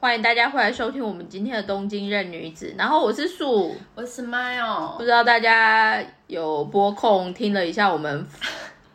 [0.00, 2.74] 欢迎大家回来收听我们今天的东京任女子。
[2.78, 8.26] 然后我是树，我是 Smile，不知道大家有播控听了一下我们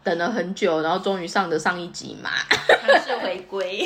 [0.04, 2.32] 等了很久，然后终于上的上一集嘛？
[2.68, 3.86] 强势回归，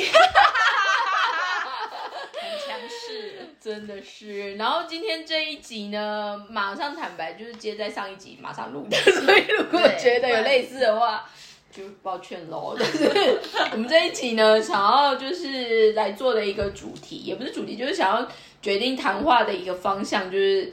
[2.40, 3.54] 很强势。
[3.60, 4.56] 真的是。
[4.56, 11.28] 然后今天这一集呢，马上坦白就是接在上一集马上录的， 所以如果觉得有类似的话。
[11.70, 13.38] 就抱歉喽，但 是
[13.72, 18.28] 我们这一集呢，想要就是来做的一个主题，也不是主题，就是想要
[18.60, 20.72] 决定谈话的一个方向，就是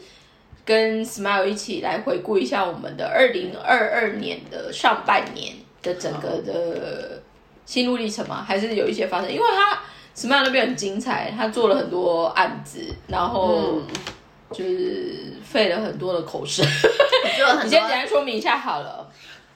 [0.66, 7.22] 跟 Smile 一起来回顾一下我们的二零二二年的上半年的整个的
[7.66, 8.44] 心路历程嘛？
[8.44, 9.32] 还是有一些发生？
[9.32, 9.80] 因为他
[10.16, 13.88] Smile 那边很精彩，他做了很多案子，然后嗯
[14.52, 16.64] 就是费了很多的口舌。
[17.64, 17.82] 你先简。
[17.88, 19.08] 单说明一下好了。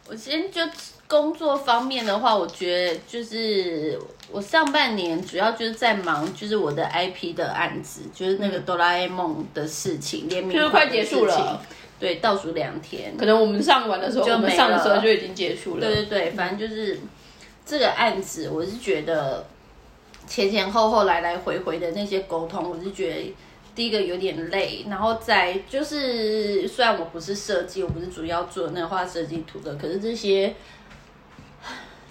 [0.08, 0.62] 我先就
[1.12, 4.00] 工作方面的话，我觉得就是
[4.32, 11.62] 我上半年主要就是在忙，就是我的 IP 的案子，就是那个哆啦 A 梦的事情，联名就是快结束了。
[12.00, 13.18] 对，倒数两天。
[13.18, 15.81] 可能我们上完的时候，就没我们上的时候就已经结束了。
[15.81, 16.98] 对对对，反正就是
[17.66, 19.46] 这个案子，我是觉得
[20.25, 23.36] 前前后后来来回回的那些沟通，我是觉得
[23.75, 30.56] 第一个有点累，然后再就是虽然我不是设计，我不是主要做那个画设计图的，可是这些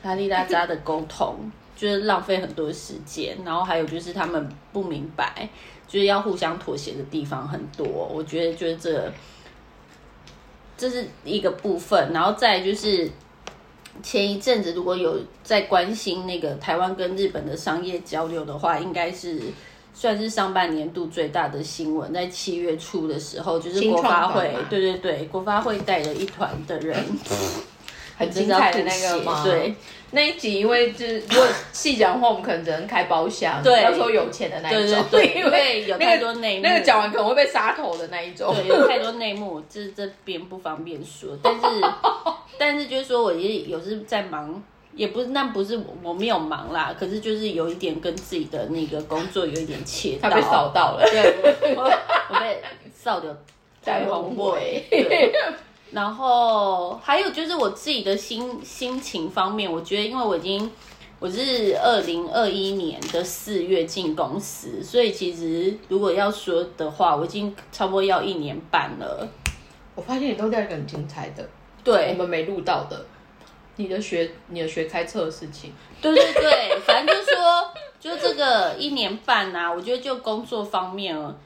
[0.03, 1.51] 拉里拉扎的沟通。
[1.77, 5.49] 就是浪费很多时间，然后还有就是他们不明白，
[5.89, 7.87] 就是要互相妥协的地方很多。
[7.87, 9.11] 我觉得就是这
[10.77, 13.11] 这是一个部分，然后再就是
[14.03, 19.41] 前一阵子如果有在关心那个台湾跟日本的商业交流的话，应该是
[19.95, 22.13] 算是上半年度最大的新闻。
[22.13, 27.03] 在七月初的时候，就是国发会对对对，国发会带了一团的人，
[28.21, 29.43] 很精彩的那个吗？
[29.45, 29.75] 对，
[30.11, 38.55] 那一集因为就是如果细讲的话，我们可能只能开包厢，对要说有钱的那一种，对 因为有太多内幕那个讲完可能会被杀头的那一种。
[38.55, 41.31] 对，有太多内幕，这这边不方便说。
[41.43, 41.61] 但是，
[42.59, 44.63] 但是就是说我也有时在忙，
[44.95, 51.91] 也不是那不是我我没有忙啦，可是就是有一点跟自己的那个工作有一点切到，他被扫到了，对，我
[52.39, 52.61] 被
[52.93, 53.35] 扫掉
[53.81, 55.05] 在红红尾尾。
[55.05, 55.33] 对
[55.93, 60.71] 然后还有就是我自己的心心情方面，我觉得因为我已经
[61.19, 69.29] 我是二零二一年的四月进公司，所以其实如果要说的话，我已经差不多要一年半了。
[69.95, 71.47] 我发现你都在很精彩的，
[71.83, 73.05] 对我对们没录到的，
[73.77, 75.73] 你的学你的学开车的事情。
[76.01, 81.37] 对对对，反正就是说，就这个一年半啊，我觉得就工作方面了。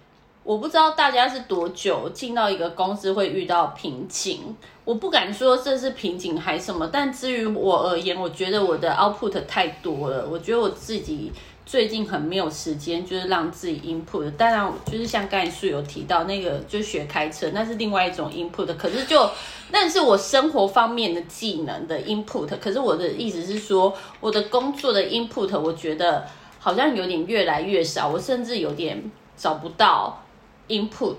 [0.44, 11.32] 我不知道大家是多久进到一个公司会遇到瓶颈，我不敢说这是瓶颈还是什么，但至于我而言，我觉得我的 output 太多了，我觉得我自己
[11.64, 14.30] 最近很没有时间，就是让自己 input。
[14.32, 19.26] 当然，就是像刚才树有提到那个，就学开车，那是另外一种 input，可是就
[19.70, 22.50] 那是我生活方面的技能的 input。
[22.60, 26.26] 可是我的意思是说，我的工作的 input，我觉得
[26.58, 30.20] 好像有点越来越少，我甚至有点找不到。
[30.68, 31.16] input，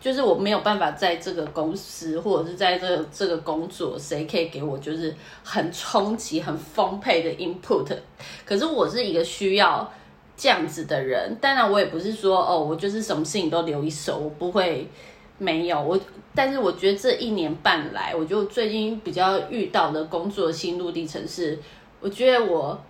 [0.00, 7.96] 就是我没有办法在这个公司或者是在这这个工作，谁可以给我就是很冲击、很丰沛的 input？
[8.44, 9.90] 可是我是一个需要
[10.36, 14.88] 这样子的人，当然我也不是说哦，我就是什么事情都留一手，我不会
[15.38, 15.98] 没有我。
[16.34, 21.58] 但是我觉得这一年半来，我就最近比较遇到的工作心路历程是，
[22.00, 22.80] 我觉得我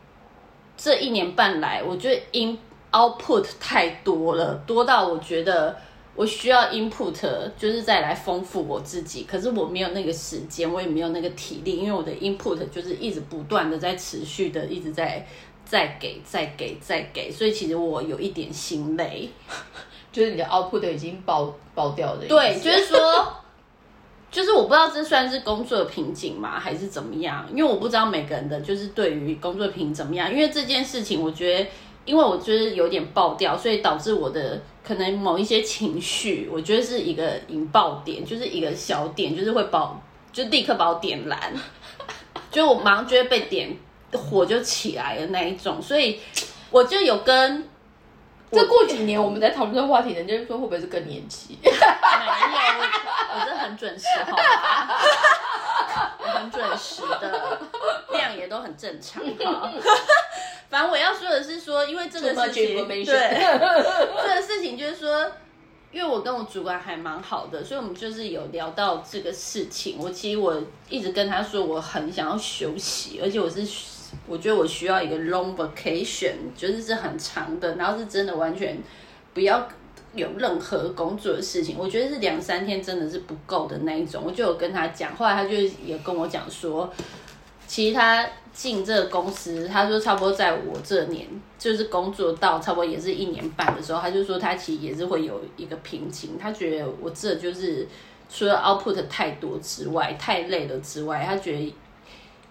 [0.77, 2.59] 这一年半来，我觉得 in
[2.93, 5.77] output 太多了，多到我觉得
[6.15, 9.25] 我需要 input，就是再来丰富我自己。
[9.25, 15.27] 可是我没有那个时间，我也没有那个体力，因为我的 input 就是一直不断的在持续的一直在
[15.65, 19.29] 再给、再给、再给，所以其实我有一点心累。
[20.11, 23.31] 就是你的 output 已经爆爆掉了，对，就是说，
[24.33, 27.47] 就是我不知道这算是工作瓶颈吗，还是怎么样？
[27.51, 30.33] 因为我不知道每个人的就是对于工作瓶颈怎么样。
[30.33, 31.71] 因为这件事情，我觉得，
[32.09, 40.01] 因为我就是有点爆掉，所以导致我的可能某一些情绪，我觉得是一个引爆点，就是一个小点，就是会把我
[40.33, 41.39] 就立刻把我点燃，
[42.51, 43.77] 就我马上就会被点
[44.15, 46.19] 火就起来的那一种，所以
[46.71, 47.69] 我就有跟
[48.51, 51.59] 这过几年我们在讨论这个话题，人家就说会不会是更年期？
[51.63, 54.43] 没有，我我这很准时，好吗？
[56.39, 57.59] 我很准时的，
[58.13, 59.73] 量也都很正常哈。
[60.71, 63.59] 反正我要说的是说，因为这个事情，对
[64.23, 65.33] 这个事情就是说，
[65.91, 69.97] 因为我跟我主管还蛮好的，所以我们就是有聊到这个事情。
[69.99, 73.67] 我其实我一直跟他说，我很想要休息，而且我是
[74.27, 78.79] 我觉得我需要一个 long vacation，就是是很长的，然后是真的完全
[79.33, 79.67] 不要
[80.19, 81.77] 有任何工作的事情。
[81.79, 84.23] 我觉得是两三天真的是不够的那一种。
[84.27, 86.93] 我就有跟他讲，后来他就也跟我讲说，
[87.67, 91.27] 其实他进这个公司，他说差不多在我这年
[91.59, 97.87] 就是工作到差不多也是一年半的时候，他就说他其实也是会有一个瓶颈，他觉得我这就是
[98.29, 101.75] 除了 output 太多之外，太累了之外，他觉得。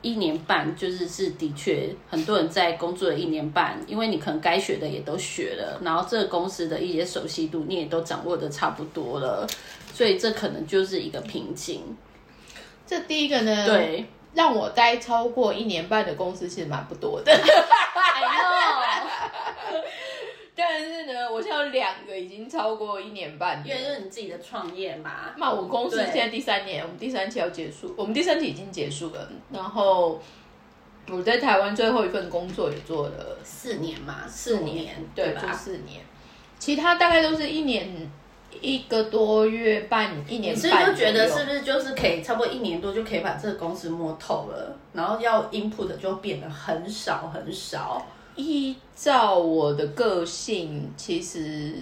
[0.07, 9.45] 一年半就是是的确，很多人在工作了一年半，因为你可能该学的也都学了，然后这个公司的一些熟悉度你也都掌握的差不多了，
[9.93, 11.81] 所以这可能就是一个瓶颈。
[12.85, 17.31] 这第一个呢，对，让我待超过一年半的公司其实蛮不多的。
[17.33, 18.56] 哎呦，
[20.57, 25.31] 但是呢，我现在有两个已经超过一年半，因为就是你自己的创业嘛。
[25.37, 29.29] 那我公司现在第三年，我们第三期要结束，我们第三期已经结束了。
[29.51, 30.19] 然后
[31.09, 35.41] 我在台湾最后一份工作也做了四年嘛，四年对，吧？
[35.41, 36.01] 就四年，
[36.57, 38.09] 其他大概都是一年
[38.59, 40.59] 一个多月半，一年半。
[40.59, 48.03] 所以就觉得是不是就是可以差不多一年多就可以把这个公司摸透了，然后要 input 就变得很少很少。
[48.37, 51.73] 依照我的个性，其实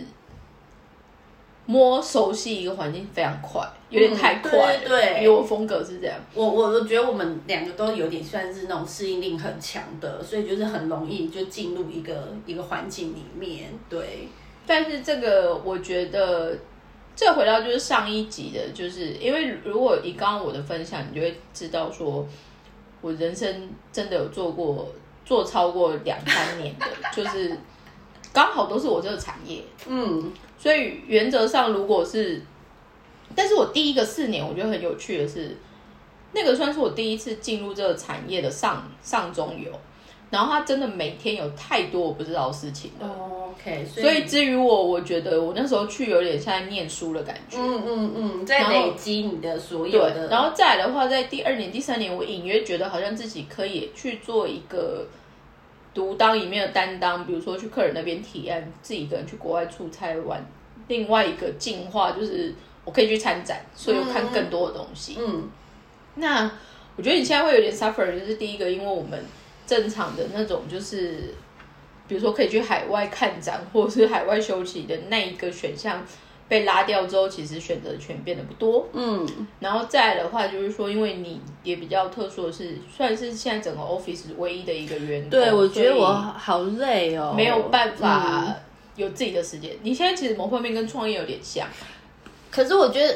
[1.65, 4.77] 摸熟悉一个环境非常快，有点太快。
[4.85, 6.17] 对，因为我风格是这样。
[6.33, 13.71] 我我我觉得我们两个都有点算是那种适应力很强的，所以就是很容易就进入一个一个环境里面。
[13.89, 14.27] 对，
[14.65, 16.57] 但是这个我觉得，
[17.15, 22.25] 这回到就是上一集的，就是因为如果以刚刚我的分享，你就会知道说，
[23.01, 24.87] 我人生真的有做过。
[25.25, 27.57] 做超过两三年的， 就是
[28.31, 32.41] 刚好都是我这个产业，嗯，所以原则上如果是，
[33.35, 35.57] 但是我第一个四年，我觉得很有趣的是，
[36.33, 39.71] 那个算是我第一次进入这个产业的上上中游。
[40.35, 43.07] 然后他真的每天有太多我不知道的事情了。
[43.07, 47.57] OK，所以至于我，我觉得我那时候去有点像在念书的感觉。
[47.57, 50.27] 嗯嗯嗯，在累积你的所有的。
[50.27, 55.07] 然后再来的话，在第二年、第三年，我隐约觉得好像自己可以去做一个
[55.93, 60.45] 独当一面的担当，比如说去客人那边体验，自己一个人去国外出差玩。
[60.89, 62.53] 另外一个进化就是
[62.83, 65.15] 我可以去参展，所以我看更多的东西。
[65.17, 65.49] 嗯，
[66.15, 66.51] 那
[66.97, 69.23] 我觉得你现在会有点 suffer，就是第一个，因为我们。
[69.65, 71.33] 正常的那种就是，
[72.07, 76.05] 比如说可以去海外看展或者是海外休息的那一个选项
[76.47, 78.87] 被拉掉之后，其实选择权变得不多。
[78.93, 79.27] 嗯，
[79.59, 85.29] 然后再来的话就是说，因为你也比较特殊的是，算是现在整个 office 唯一的一个员工。
[85.31, 88.55] 对，我觉得我好累哦，没有办法
[88.95, 89.71] 有自己的时间。
[89.81, 91.67] 你现在其实某方面跟创业有点像，
[92.51, 93.15] 可是我觉得。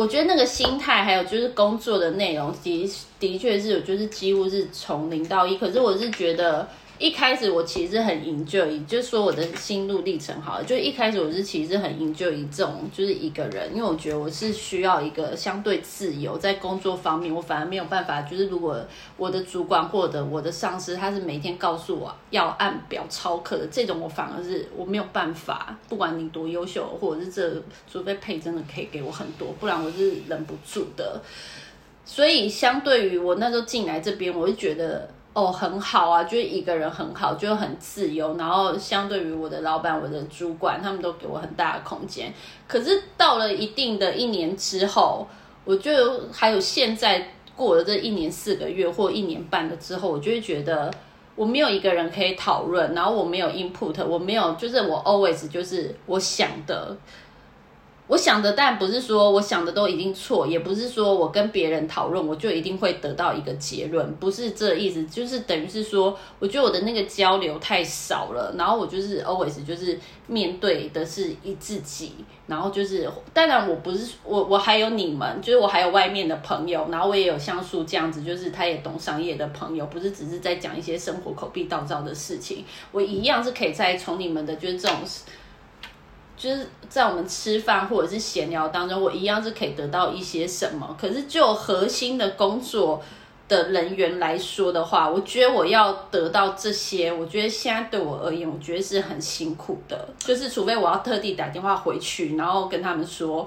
[0.00, 5.58] 我觉得那个心态，还有就是工作的内容，的的确是，就是几乎是从零到一。
[5.58, 6.66] 可是我是觉得。
[7.00, 10.64] 一开始我其实很 enjoy，就是说我的心路历程好了。
[10.64, 18.20] 就一开始我是其实很 enjoy 这种就是一个人，因为我觉得我是需要一个相对自由，在工作方面我反而没有办法。
[18.20, 18.78] 就是如果
[19.16, 25.74] 我的主管或者我的上司他是每天告诉我要按表超课的这种，我反而是我没有办法。
[25.88, 31.18] 不管你多优秀，或者是这除非配真的可以给我很多，不然我是忍不住的。
[32.04, 35.08] 所以相对于我那时候进来这边，我就觉得。
[35.40, 38.36] 哦，很好啊，就是一个人很好，就很自由。
[38.36, 42.32] 然后相对于我的老板、我的主管，他们都给我很大的空间。
[42.68, 45.26] 可是到了一定的一年之后，
[45.64, 50.92] 我就还有现在过了这一年四个月或一年半的之后，我就会觉得
[51.34, 56.96] 我没有一个人可以讨论，然后我没有 input，我没有，就是我 always 就是我想的。
[58.10, 72.14] 我想的，但不是说我想的都一定错，也不是说我跟别人讨论我就一定会得到一个结论，不是这意思，就是等于是说，我觉得我的那个交流太少了，然后我就是 always 就是面对的是一自己，
[72.48, 84.98] 然后就是当然我不是我我还有你们，就是我还有外面的朋友，然后我也有像树这样子，就是他也懂商业的朋友，不是只是在讲一些生活口壁道造的事情，我一样是可以在从你们的就是这种。
[86.40, 90.96] 就是在我们吃饭或者是闲聊当中，我一样是可以得到一些什么。
[90.98, 93.02] 可是就核心的工作
[93.46, 100.08] 的人员来说的话，我觉得我要得到这些，我觉得现在对我而言，我觉得是很辛苦的。
[100.18, 103.46] 就是除非我要特地打电话回去，然后跟他们说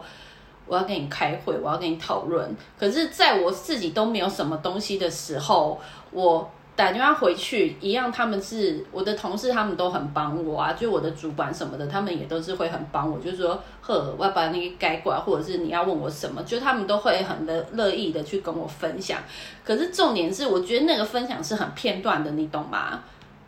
[0.68, 2.56] 我要跟你开会，我要跟你讨论。
[2.80, 5.82] 可是在我自己都没有什么东西的时候，
[6.12, 6.48] 我。
[6.76, 19.20] 打电话回去一样，他们是我的同事，他们都很帮我啊，就我的主管什么的，他们也都是会很帮我，就是说，呵，我要把那个改过来，或者是你要问我什么，就他们都会很的乐意的去跟我分享。
[19.64, 23.04] 可是重点是，我觉得那个分享是很片段的，你懂吗？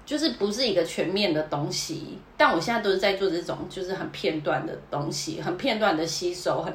[0.06, 2.20] 就是不是一个全面的东西。
[2.38, 6.72] 但我现在都是在做这种，就是很片段的东西，很片段的吸收，很，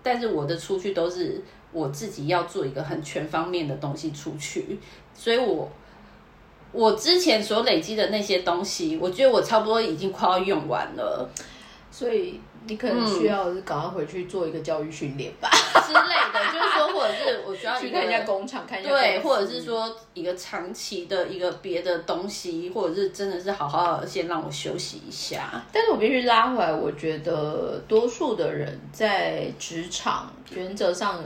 [0.00, 4.78] 但是我的出去都是我自己要做一个很全方面的东西出去，
[5.12, 5.68] 所以我。
[6.72, 11.28] 我之前所累积的那些东西，我觉得我差不多已经快要用完了，
[11.90, 15.48] 所以你可能需要是赶快回去做一个教育训练吧
[15.86, 15.98] 之类
[16.32, 25.64] 的， 就是说，或者是我需要去看一下工厂，看一下对，或者是说一个长期的一个别的东西，或者是真的是好好先让我休息一下。
[25.72, 31.24] 但是我必须拉回来，我觉得多数的人在职场原则上。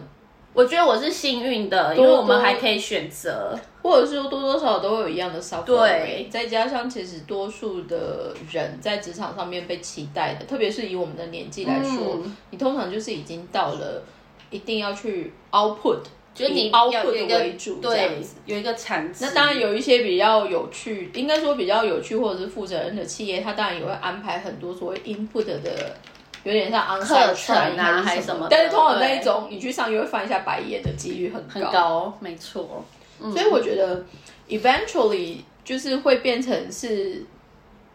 [0.54, 5.64] 我觉得我是幸运的，因为我们还可以选择，或者是说多多少少都会有一样的 suffer。
[5.64, 12.18] 对，再加上其实多数的人在职场上面被期待的，特别是以我们的年纪来说，
[12.50, 14.02] 你通常就是已经到了
[14.50, 15.98] 一定要去 output，
[16.34, 19.24] 就是你 output 为主这样子，有一个产值。
[19.24, 25.96] 那当然有一些比较有趣，应该说比较有趣或者是负责任的企业，它当然也会安排很多所谓 input 的。
[26.44, 28.48] 有点像课程啊，还是什么？
[28.50, 32.84] 但是通常那一种，你去上又会翻一下白眼的几率很很高，没错。
[33.30, 34.04] 所以我觉得
[34.48, 37.24] ，eventually 就是会变成是，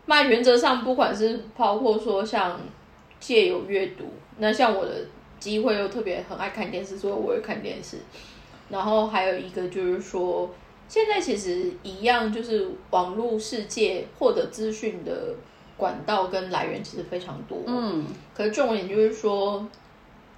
[0.06, 2.60] 那原则上不管是包括说像
[3.20, 4.06] 借有阅读，
[4.38, 4.92] 那像我的
[5.40, 7.98] 机会又特别很爱看电视，所以我会看电视。
[8.70, 10.50] 然后还有一个就是说，
[10.88, 15.36] 现在其实一样，就是网络世界获得资讯的。
[15.78, 18.04] 管道跟来源其实非常多，嗯，
[18.34, 19.64] 可是重点就是说，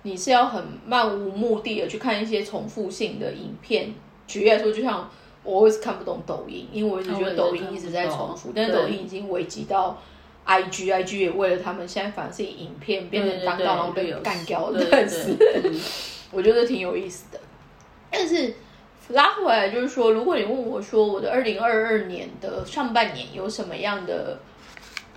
[0.02, 3.94] 你是要很漫无目的的去看一些重复性的影片。
[4.30, 5.10] 举例来说，就像
[5.44, 10.02] 我一直看不懂抖音，因为我一直觉得抖音一直在重复，但是抖音已经危及到
[10.46, 15.36] IG，IG 也为了他们现在反而是影片变成当道，然后被干掉的意思。
[16.32, 17.40] 我觉得挺有意思的。
[18.12, 18.54] 但是
[19.10, 24.40] 拉回来就是说，如果你问我说我的二零二二年的上半年有什么样的？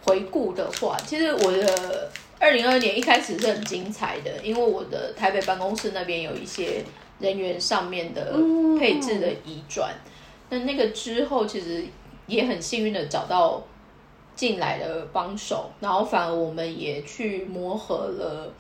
[0.04, 6.83] 回顾的话，其实我的二零二二年一开始是很精彩的，因为我的台北办公室那边有一些
[7.23, 8.37] 人员上面的
[8.79, 9.95] 配置的移转，
[10.50, 11.85] 那那个之后其实
[12.26, 13.62] 也很幸运的找到
[14.35, 18.52] 进来的帮手，然后反而我们也去磨合了，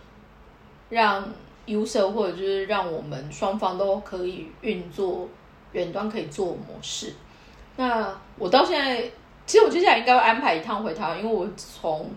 [0.88, 1.28] 让
[1.66, 5.28] user 或者就是让我们双方都可以运作
[5.72, 7.14] 远端可以做模式。
[7.76, 9.10] 那我到现在。
[9.44, 12.08] 其实我接下来应该会安排一趟回台湾，因为我从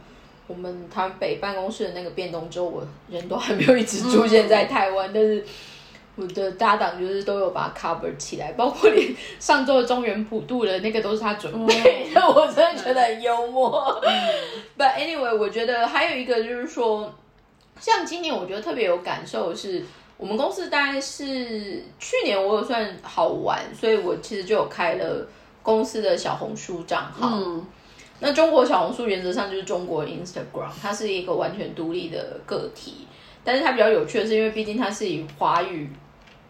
[0.45, 5.09] 我们台北办公室的那个变动之后，我人都还没有一直出现在台湾。
[5.11, 5.43] 但是
[6.15, 14.01] 我的搭档就是都有把它 cover 起来， 包括连上周的中原普渡的那个都是他准备的， 我真的觉得很幽默。
[14.77, 17.13] But anyway，我觉得还有一个就是说，
[17.79, 19.83] 像今年我觉得特别有感受是，
[20.17, 25.27] 我们公司大概是去年我有算好玩，所以我其实就有开了。
[25.65, 27.41] 公司的小红书账号，
[28.19, 33.07] 那中国小红书原则上就是中国 Instagram，它是一个完全独立的个体，
[33.43, 35.89] 但是它比较有趣的是，因为毕竟它是以华语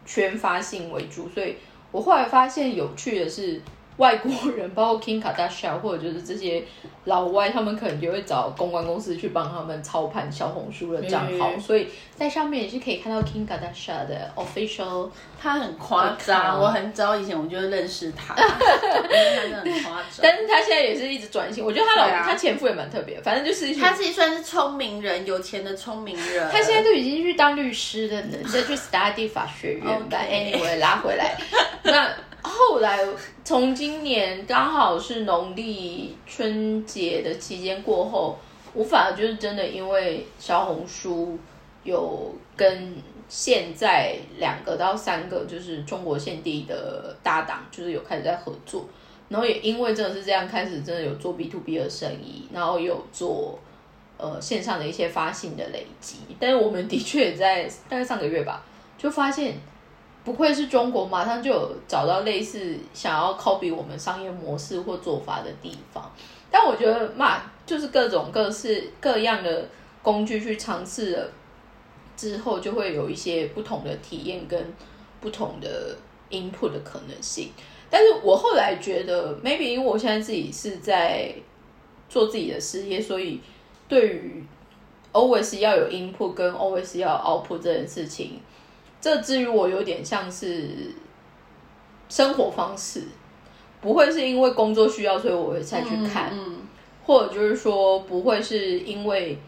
[0.06, 1.56] 圈发性为主，所以
[1.90, 3.60] 我后来发现有趣的是。
[3.96, 6.62] 外国人，包括 King Kardashian 或者就是这些
[7.04, 15.08] 老外，他们可能就会找公关公司去帮他们操盘小红书的账号，所以在上面也是可以看到 King Kardashian 的 official。
[15.40, 20.20] 他很夸张，我很早以前我就认识他， 真的很夸张。
[20.20, 26.50] 但是他现在也是一直转型，我觉得他老他前夫也蛮特别，反正就是他自己算是聪明人，有钱的聪明人。
[26.50, 30.02] 他现在都已经去当律师了呢，再去 study 法学院。
[30.10, 31.36] Anyway，拉回来
[31.84, 32.10] 那。
[32.46, 33.04] 后来
[33.44, 38.38] 从今年刚好是农历春节的期间过后，
[38.72, 41.38] 我反而就是真的因为小红书
[41.82, 42.94] 有跟
[43.28, 48.86] 现在两个到三个就是中国献地的搭档，就是有开始在合作，
[49.28, 53.58] 然后也因为真的是这样开始真的有做 B to B 的生意，然后有做
[54.16, 58.64] 呃线上的一些发信的累积，但是我们的确也在大概上个月吧，
[58.96, 59.56] 就发现。
[60.26, 66.10] 不愧是中国，马上就有找到类似想要 copy 我们商业模式或做法的地方。
[66.50, 69.68] 但我觉得嘛，就是各种各式各样的
[70.02, 71.30] 工具去尝试了
[72.16, 74.74] 之后，就会有一些不同的体验跟
[75.20, 75.96] 不同的
[76.30, 77.52] input 的可能性。
[77.88, 81.32] 但是我后来觉得，maybe 因为我现在自己是在
[82.08, 83.40] 做自己的事业，所以
[83.86, 84.44] 对于
[85.12, 88.40] always 要有 input 跟 always 要 output 这件事情。
[89.06, 90.68] 这至于我有点像是
[92.08, 93.04] 生活方式，
[93.80, 96.56] 不会是因为工作需要，所以我才去看，嗯，
[97.04, 99.38] 或者就是说不会是因为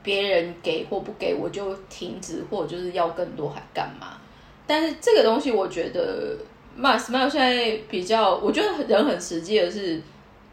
[0.00, 4.16] 别人给或不给我就停止，或者就是要更多还干嘛？
[4.64, 6.38] 但是这个东西，我觉得
[6.76, 10.00] m a Smile 现在比较，我觉得人很实际的是，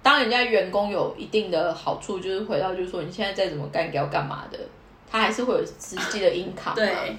[0.02, 4.58] 当人家员工有一定的好处，就是回到就是说，你现在再怎么干，你要干嘛的，
[5.08, 6.74] 他还是会有实际的 income 嘛。
[6.76, 7.16] 对，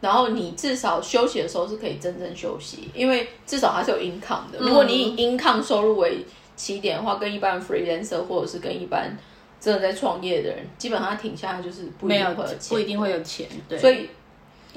[0.00, 4.58] 然后你至少休息的时候是可以真正休息，因为至少它是有 income 的。
[4.58, 6.24] 如果你以 income 收入为
[6.56, 9.14] 起点的话，跟一般 freelancer 或者是跟一般
[9.60, 14.08] 真的在创业的人，基本上他停下来就是不一定会有钱，不一定会有钱，对，所以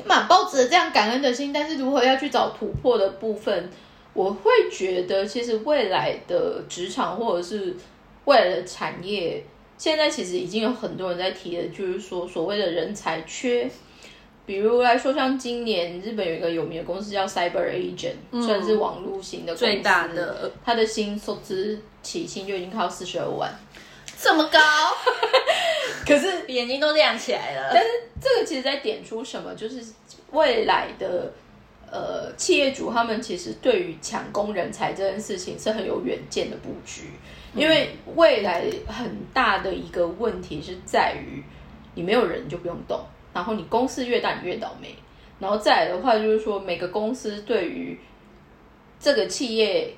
[0.03, 3.69] 满抱着这样感恩的心，但是如何要去找突破的部分，
[4.13, 7.73] 我会觉得其实未来的职场或者是
[8.25, 9.41] 未来的产业，
[9.77, 13.69] 现在其实已经有很多人在提的，就是说所谓的人才缺。
[14.45, 19.65] 比如来说，像今年日本有一个有名的公司叫 Cyber Agent，、算是网络型的公司。
[19.65, 23.49] 最大的，它的薪收资起薪就已经靠四十二万，
[24.19, 24.59] 这么高，
[26.05, 27.71] 可是眼睛都亮起来了。
[27.73, 29.81] 但是这个其实在点出什么，就是
[30.31, 31.31] 未来的
[31.89, 37.11] 呃企业主他们其实对于抢工人才这件事情是很有远见的布局，
[37.55, 41.41] 因为未来很大的一个问题是在于
[41.95, 42.99] 你没有人就不用动，
[43.33, 44.95] 然后你公司越大你越倒霉，
[45.39, 47.99] 然后再来的话就是说每个公司对于
[48.99, 49.93] 这个企业。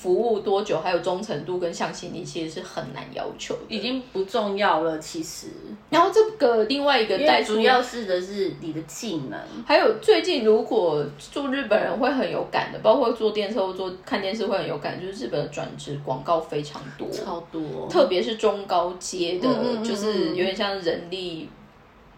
[0.00, 3.60] 服务多久，还有忠诚度跟向心力，其实是很难要求的。
[3.68, 5.48] 已经不重要了，其实，
[5.90, 9.38] 然后这个另外一个主要是的是你的技能。
[9.66, 21.46] 还有最近，如果做日本人会很有感的，包括坐电车或坐看电视会很有感，就是日本的转职广告非常多，超多，特别是中高阶的，嗯嗯嗯就是有点像人力，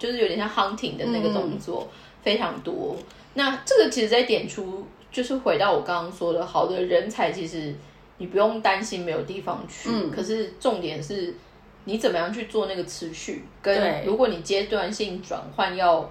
[0.02, 1.88] 就是有点像 hunting 的那个动作、
[2.22, 2.96] 非常多。
[3.34, 7.72] 那这个其实在点出，就是回到我刚刚说的，好的人才其实
[8.18, 10.10] 你不用担心没有地方去，嗯。
[10.10, 11.32] 可是重点是
[11.84, 16.10] 你怎么样去做那个持续，跟如果你阶段性转换要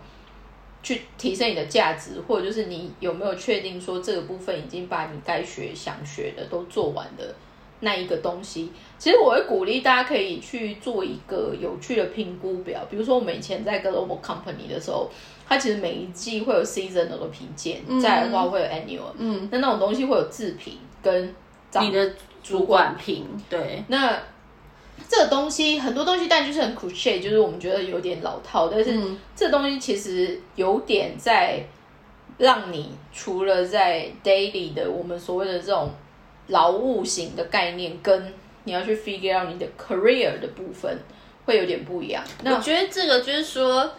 [0.81, 7.35] 去提升你的价值，或者就是你有没有确定说这个部分已经把你该学想学的都做完的
[7.81, 15.09] 那一个东西，其实我会鼓励大家可以去做一个有趣的评估表，比如说我们以前在 Global Company 的时候，
[15.47, 21.35] 它其实每一季会有 seasonal 的评鉴，再来的话会有 annual，嗯，那那种东西会有自评跟
[21.69, 24.17] 长你的主管评，对，那
[25.09, 29.17] 这个东西很多东西，但就是很 cliche，就是我们觉得有点老套，但是嗯。
[29.35, 31.65] 这东西其实有点在
[32.37, 35.89] 让你除了在 daily 的我们所谓的这种
[36.51, 38.33] 劳务型的概念，跟
[38.63, 40.97] 你要去 figure out 你的 career 的部分
[41.45, 42.23] 会有点不一样。
[42.43, 43.91] 那我觉得这个就是说，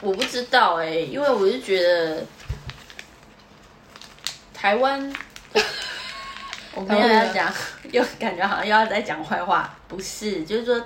[0.00, 2.24] 我不知道哎、因为我是觉得
[4.54, 5.12] 台湾，
[6.74, 7.52] 我们又要讲，
[7.92, 10.82] 又感觉好像又要再讲坏话，不是，就是说。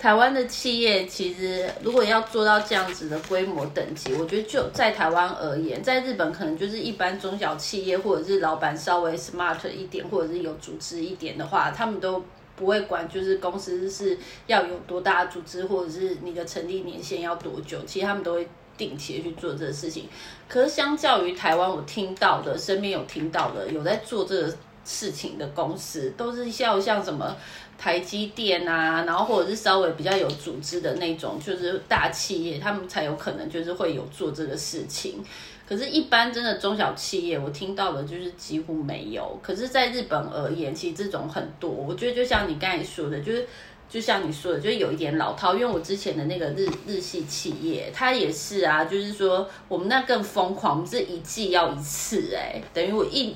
[0.00, 12.24] 台湾的企业其实如果要做到这样子的规模等级，我觉得就在台湾而言，在日本可能就是一般中小企业或者是老板稍微 smart 一点，或者是有组织一点的话，他们都
[12.56, 20.08] 不会管，就是公司是要有多大组织，或者是你的成立年限要多久，其实他们都会定期的去做这个事情。
[20.48, 27.36] 可是相较于台湾，我听到的，身边有听到的，有在做这个事情的公司，都是像像什么
[27.80, 35.24] 台积电啊，然后或者是稍微比较有组织的那种，就是大企业，他们才有可能就是会有做这个事情。
[35.66, 39.40] 可是，一般真的中小企业，我听到的就是几乎没有。
[39.42, 41.70] 可是，在日本而言，其实这种很多。
[41.70, 43.46] 我觉得就像你刚才说的，就是
[43.88, 45.54] 就像你说的，就是有一点老套。
[45.54, 53.34] 因为我之前的那个日日系企业，它也是啊，就是说我们那更疯狂，我们是一季要一次、哎，等于我一。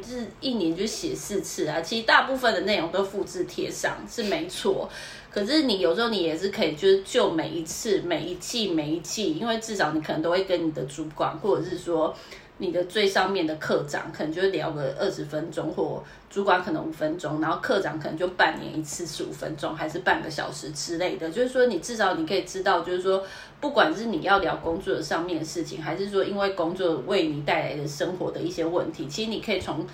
[0.00, 4.88] 就是一年就写四次啊，其实大部分的内容都复制贴上是没错，
[5.30, 12.14] 可是你有时候你也是可以，就是就每一次、每一季、每一季，因为至少你可能都会跟你的主管，或者是说
[12.58, 21.28] 你的最上面的科长，可能就聊个二十分钟，或主管可能五分钟，然后科长可能就半年一次十五分钟，还是半个小时之类的。
[21.30, 23.24] 就是说，你至少你可以知道，就是说，
[23.64, 29.86] 不管是你要聊工作上面的事情，还是说因为工作为你带来的生活的一些问题，其实你可以从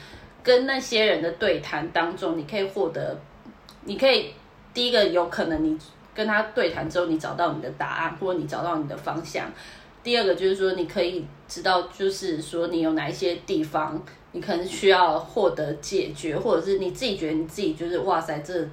[0.43, 3.17] 跟那些人的对谈当中，你可以获得，
[3.85, 4.35] 你可以
[4.75, 5.79] 第一个有可能你
[6.13, 9.49] 跟他对谈之后，你找到你的答案，或者你找到你的方向。
[10.03, 14.03] 第二个就是说，你可以知道，就是说你有哪一些地方，
[14.33, 18.69] 你可能需要获得解决，或者是你自己觉得你自己就是哇塞，这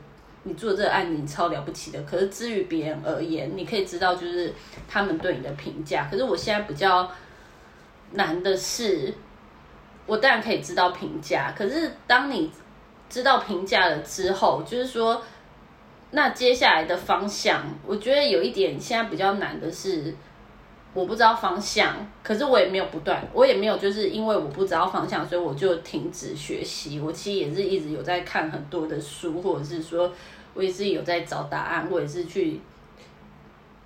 [0.47, 2.01] 你做这个案子你超了不起的。
[2.03, 4.53] 可是至于别人而言，你可以知道就是
[4.87, 6.07] 他们对你的评价。
[6.09, 7.09] 可是我现在比较
[8.13, 9.13] 难的是，
[10.05, 12.49] 我当然可以知道评价，可是当你
[13.09, 15.21] 知道评价了之后，就是说，
[16.11, 20.15] 那接下来的方向，我觉得有一点现在比较难的是，
[20.93, 26.99] 我不知道方向，可是我也没有不断，我也没有就是因为我不知道方向，所以我就停止学习。
[26.99, 30.11] 我其实也是一直有在看很多的书，或者是说
[30.57, 32.59] 我也是有在找答案，或者是去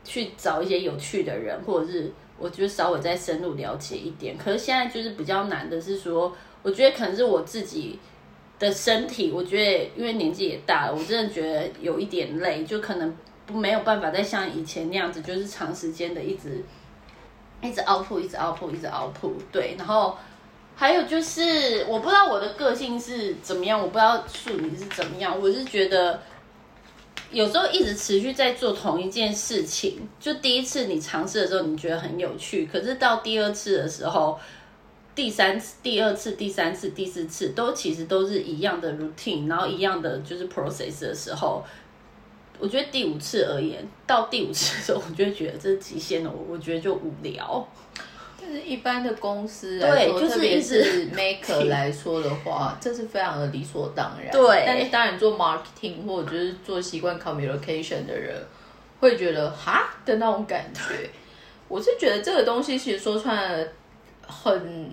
[0.05, 4.37] 去找一些有趣的人，或者是我觉得稍微再深入了解一点。
[4.37, 7.99] 可是现在就是比较难的是说，我觉得可能是我自己
[8.57, 13.13] 的身体，我觉得因为年纪也大了，我真的觉得有一点累，就可能
[13.45, 16.63] 不没有办法再像以前那样子，就是长时间的一直
[17.61, 19.33] 一直凹铺，一直凹铺，一直凹铺。
[19.51, 20.17] 对，然后
[20.77, 26.17] 还有就是我不知道我的个性是怎么样，我不知道树你是怎么样，我是觉得。
[27.31, 34.37] 有时候一直持续在做同一件事情，就第一次你尝试的时候，你觉得很有趣，可是到第二次的时候，
[35.15, 41.63] 第三次、第二次、第三次、第四次都其实都是一样的 routine，然后一样的就是 process 的时候，
[42.59, 47.65] 我觉得第五次而言，到第五次的时候， 我就觉得这是极限了，我我觉得就无聊。
[48.41, 54.31] 但是一般的公司来说，特别是 maker 来说的话，这是非常的理所当然。
[54.31, 58.35] 对，但是当然做 marketing 或者就是做习惯 communication 的人，
[58.99, 61.09] 会觉得哈的那种感觉。
[61.67, 63.67] 我是觉得这个东西其实说穿了
[64.25, 64.91] 很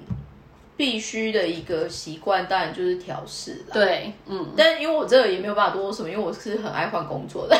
[0.76, 3.72] 必须的一个习惯，当然就是调试了。
[3.72, 4.52] 对，嗯。
[4.56, 7.56] 但因为我这个也没有办法多说什么，因为我是很爱换工作的。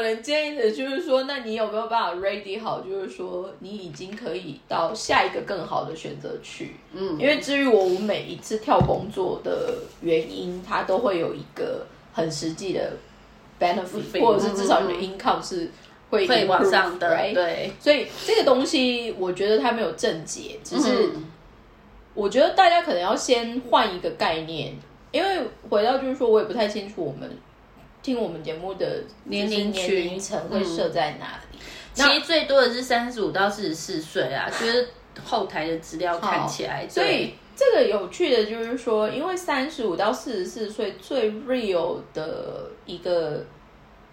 [0.00, 2.80] 但是我能建议的就是说，那你有没有办法 ready 好？
[2.80, 6.76] 就是说，你已经可以到下一个更好的选择去。
[6.92, 12.92] 嗯，因为至于我，我每一次跳工作的原因，它都会有一个很实际的
[13.60, 15.70] benefit，或者是至少你的 income 是
[16.08, 17.08] 会会往上的。
[17.34, 21.10] 对，所以这个东西我觉得它没有正解，只是
[22.14, 24.74] 我觉得大家可能要先换一个概念，
[25.12, 27.30] 因为回到就是说我也不太清楚我们。
[28.02, 31.58] 听我们节目的年龄年龄层会设在哪里？
[31.92, 34.88] 其实最多的是三十五到四十四岁啊，就是
[35.22, 36.88] 后台的资料看起来。
[36.88, 43.44] 所以这个有趣的就是说，因为三十五到四十四岁最 real 的一个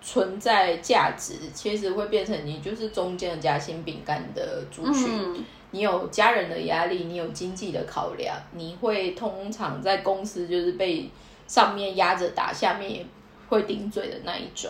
[0.01, 5.45] 存在价值，其实会变成你就是中间的夹心饼干的族群。
[5.71, 11.09] 你有家人的压力，你有经济的考量，你会通常在公司就是被
[11.45, 13.05] 上面压着打，下面也。
[13.49, 14.69] 会顶嘴的那一种，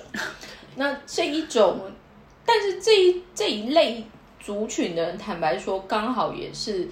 [0.76, 1.80] 那这一种，
[2.46, 4.04] 但是这一这一类
[4.40, 6.88] 族群的人，坦白说，刚好也是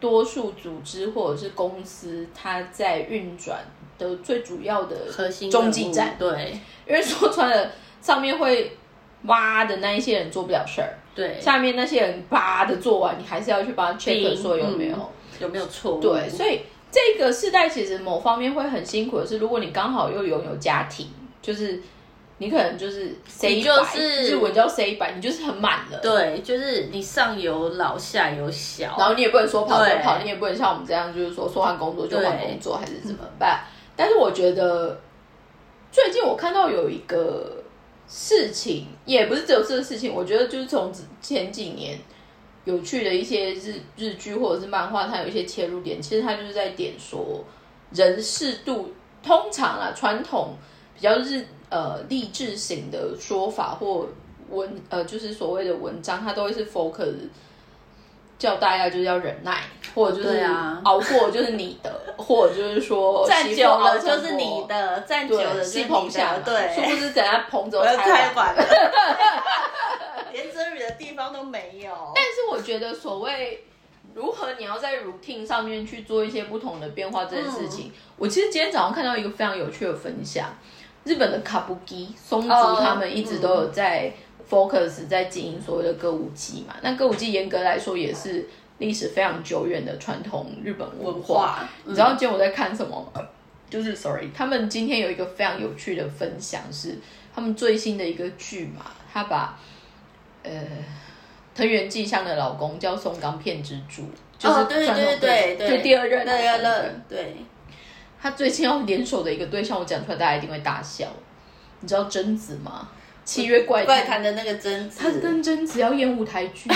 [0.00, 3.58] 多数组织或者是公司它在运转
[3.98, 6.16] 的最主要的核心中继站。
[6.18, 8.72] 对，因为说穿了，上面会
[9.24, 14.96] 挖的那一些人做不了事儿，对，下面那些人叭的做完，你还是要去帮他 check 说有没有
[15.40, 16.00] 有没有错误。
[16.00, 16.60] 对，所以
[16.90, 21.06] 这个世代其实某方面会很辛苦的是，如果你刚好又拥有家庭。
[21.40, 21.80] 就是
[22.38, 25.98] 你可能就是 C 百，日文叫 C 百，你就是很满了。
[26.00, 33.64] 对，就是你上有老下有小，然后你也不能说跑就跑，你也不能像我们这样，就是说说换工作就换工作，还是怎么办？
[33.96, 35.00] 但是我觉得
[35.90, 37.64] 最近我看到有一个
[38.06, 41.98] 事情，也不是只有这个事情，我觉得就是从前几年
[42.64, 47.44] 有趣的一些日日剧或者是漫画，它有一些切入点，其实它就是在点说
[47.90, 48.92] 人事度，
[49.24, 50.54] 通常啊传统。
[50.98, 54.06] 比较是呃励志型的说法或
[54.50, 57.14] 文呃就是所谓的文章，它都会是 focus
[58.38, 59.62] 叫大家就是要忍耐，
[59.94, 60.40] 或者就是
[60.84, 68.64] 熬过就是你的， 或者就是说站久了就是你的，站久了就捧下，对，殊不知等下捧走太晚了，
[70.32, 72.12] 连遮雨的地方都没有。
[72.14, 73.64] 但是我觉得所谓
[74.14, 80.48] 如何你要在 routine 上面去做一些不同的变化这件事情，我其实今天早上看到一个非常有趣的分享。
[81.08, 84.12] 日本的卡布基松竹他们一直都有在
[84.48, 86.74] focus 在经营所谓的歌舞伎嘛？
[86.82, 91.66] 那歌舞伎严格来说也是历史非常久远的传统日本文化。
[91.84, 93.22] 你知道今天我在看什么吗？
[93.70, 96.98] 就是 sorry，他们今天有一个非常有趣的分享，是
[97.34, 98.84] 他们最新的一个剧嘛？
[99.10, 99.58] 他把
[100.42, 100.50] 呃
[101.54, 104.04] 藤原纪香的老公叫松冈片之助，
[104.38, 107.36] 就是对对对对，就第二任，第二任，对。
[108.20, 111.06] 他最近要联手的一个对象，我讲出来大家一定会大笑。
[111.80, 112.88] 你知道贞子吗？
[113.24, 116.68] 七月怪怪谈的那个贞子，他跟贞子要演舞台剧，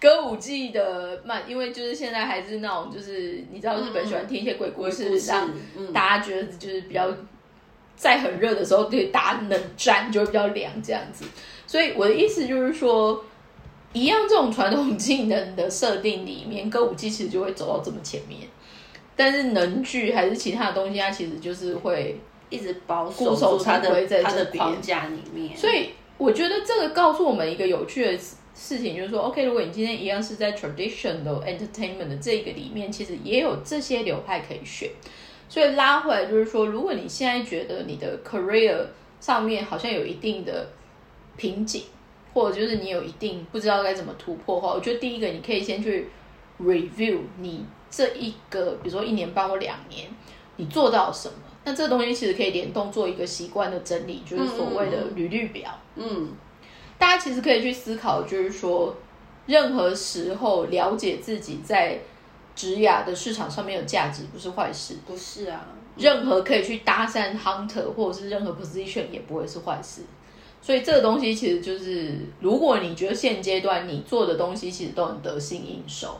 [0.00, 5.50] 歌舞伎的慢，因为就是现在还是那种，就是你知道日本喜欢听一些鬼故事，让
[5.92, 7.12] 大家觉得就是比较
[7.96, 11.24] 在很热的时候对大家能站就会比较凉这样子。
[11.66, 13.24] 所以我的意思就是说。
[13.94, 18.40] 一样这种传统技能的设定里面，歌舞伎其实就会走到这么前面。
[19.18, 25.56] 但是能剧还是其他的东西，它其实就是会一直保固守守住它的它的框架里面。
[25.56, 34.88] 所以我觉得这个告诉我们一个有趣的事事情，就是说，OK，如果你今天一样是在 traditional entertainment 的这个里面，其实也有这些流派可以选。
[35.48, 38.76] 所以拉回来就是说，如果你现在觉得你的 career
[39.20, 40.68] 上面好像有一定的
[41.36, 41.82] 瓶颈，
[42.34, 46.08] 或者就是你有一定不知道该怎么突破的话，我觉得第一个你可以先去
[46.60, 50.08] review 你这一个，比如说一年半或两年，
[50.56, 51.34] 你做到什么。
[51.64, 55.70] 那这个东西其实可以联动做一个习惯的整理，就是所谓的履历表。
[55.96, 56.30] 嗯，
[56.96, 58.96] 大家其实可以去思考，就是说，
[59.46, 61.98] 任何时候了解自己在
[62.54, 64.96] 职涯的市场上面有价值，不是坏事。
[65.06, 70.02] 不是啊，任何可以去搭讪 hunter 或者是任何 position 也不会是坏事。
[70.62, 76.18] 所以这个东西其实就是，如果你觉得现阶段你做的东西其实都很得心应手，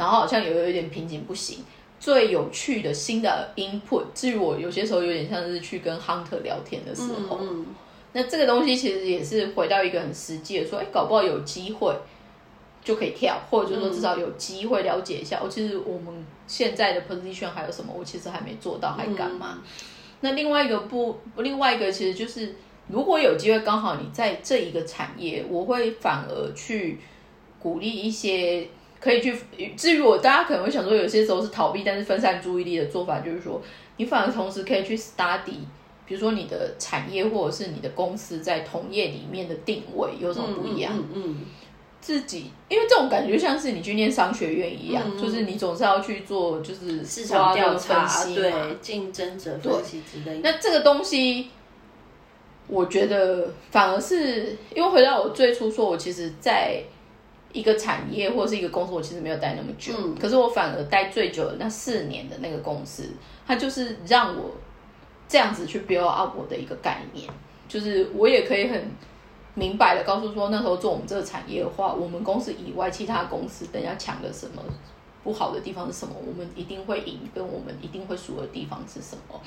[0.00, 1.62] 然后好像有有一点瓶颈不行，
[2.00, 7.66] 最有趣的新的 input，至于我有些时候有点像是去跟 hunter 聊天的时候，嗯
[8.12, 11.94] 那这个东西其实也是回到一个很实际的说，哎，搞不好有机会
[12.82, 19.58] 就可以跳，或者就是说至少有机会了解一下，哦，其实我们现在的 position 还有什么，我其实还没做到，还干嘛？
[20.22, 22.56] 那另外一个不，另外一个其实就是，
[22.88, 26.98] 如果有机会刚好你在这一个产业，我会反而去
[27.60, 28.66] 鼓励一些
[29.00, 29.34] 可以去。
[29.76, 33.60] 至于我，大家可能会想说，有些时候是逃避，但是分散注意力的做法，就是说，
[33.96, 35.58] 你反而同时可以去 study。
[36.06, 40.92] 比如说你的产业或者是你的公司在同业里面的定位有什么不一样？
[40.96, 41.36] 嗯嗯嗯
[42.00, 50.50] 自己因为这种感觉像是你去念商学院一样，就是你总是要去做就是市场调查对竞争者分析之类的。
[50.50, 51.50] 那这个东西，
[52.66, 56.82] 我觉得反而是因为回到我最初说，我其实在
[57.52, 63.10] 一个产业或者是一个公司，我其实没有待那么久，嗯可是我反而待最久的那四年的那个公司，
[63.46, 64.50] 它就是让我
[65.28, 67.28] 这样子去 build up 我的一个概念，
[67.68, 68.90] 就是我也可以很
[69.54, 74.62] 明白的告诉说，那时候做我们这个产业的话，我们公司以外其他公司等一下抢的什么。
[75.22, 76.14] 不好的地方是什么？
[76.26, 79.38] 我们一定会赢，跟我们一定会输的地方是什么？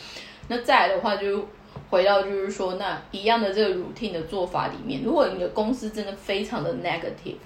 [0.47, 1.43] 那再来的话，就
[1.89, 7.37] 回到就是说，那一样的这个 routine 的做法里面，如果你的公司真的非常的 negative，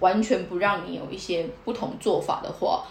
[0.00, 2.84] 完全不让你有一些不同做法的话，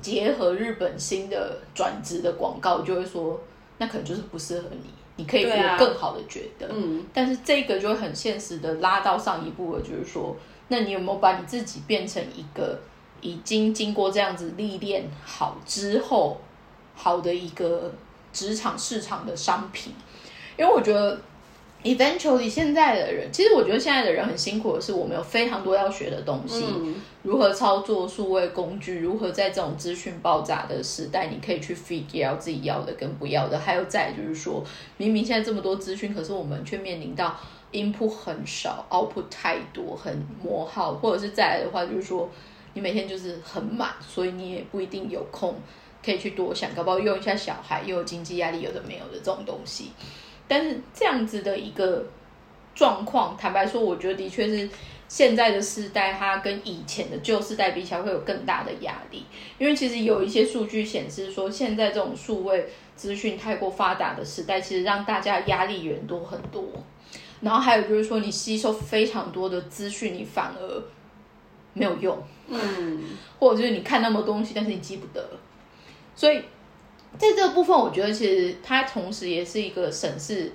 [0.00, 3.40] 结合日本新的转职的广告，就会说
[3.78, 6.68] 那可能就是不适合你，你可以有更好的觉得。
[6.70, 10.36] 嗯但是这个就会很现实的拉到上一步了，就是说，
[10.68, 12.78] 那你有没有把你自己变成一个
[13.20, 16.40] 已经经过这样子历练好之后，
[16.94, 17.92] 好的一个
[18.32, 19.92] 职场市场的商品？
[20.58, 21.18] 因为我觉得
[21.86, 33.58] ，eventually 现在的人，其实我觉得现在的人很辛苦的是，我们有非常多要学的东西，嗯如何操作数位工具，如何在这种资讯爆炸的时代，你可以去 figure out 自己要的跟不要的。
[33.58, 34.64] 还有再来就是说，
[34.96, 37.36] 明明现在这么多资讯，可是我们却面临到
[37.72, 42.28] input 很少，output 太多，很磨耗，或者是再来的话，就是说
[42.74, 45.54] 你每天就是很满，所以你也不一定有空
[46.04, 49.90] 可以去多想，搞不好用一下小孩，又有经济压力，有的没有的这种东西。
[50.48, 52.04] 但是这样子的一个
[52.74, 54.68] 状况，坦白说，我觉得的确是
[55.08, 59.24] 现在的世代，它跟以前的旧世代比起来，会有更大的压力。
[59.58, 66.64] 因为其实有一些数据显示说，现在这种数位资讯太过发达的时代，其实让大家压力源多很多。
[67.40, 70.82] 然后还有就是说，你吸收非常多的资讯，你反而
[71.72, 72.18] 没有用。
[72.48, 73.02] 嗯
[73.38, 75.28] 或者就是你看那么多东西，但是你记不得。
[76.14, 76.42] 所以
[77.18, 80.52] 在这个部分，我觉得其实它同时也是一个审视，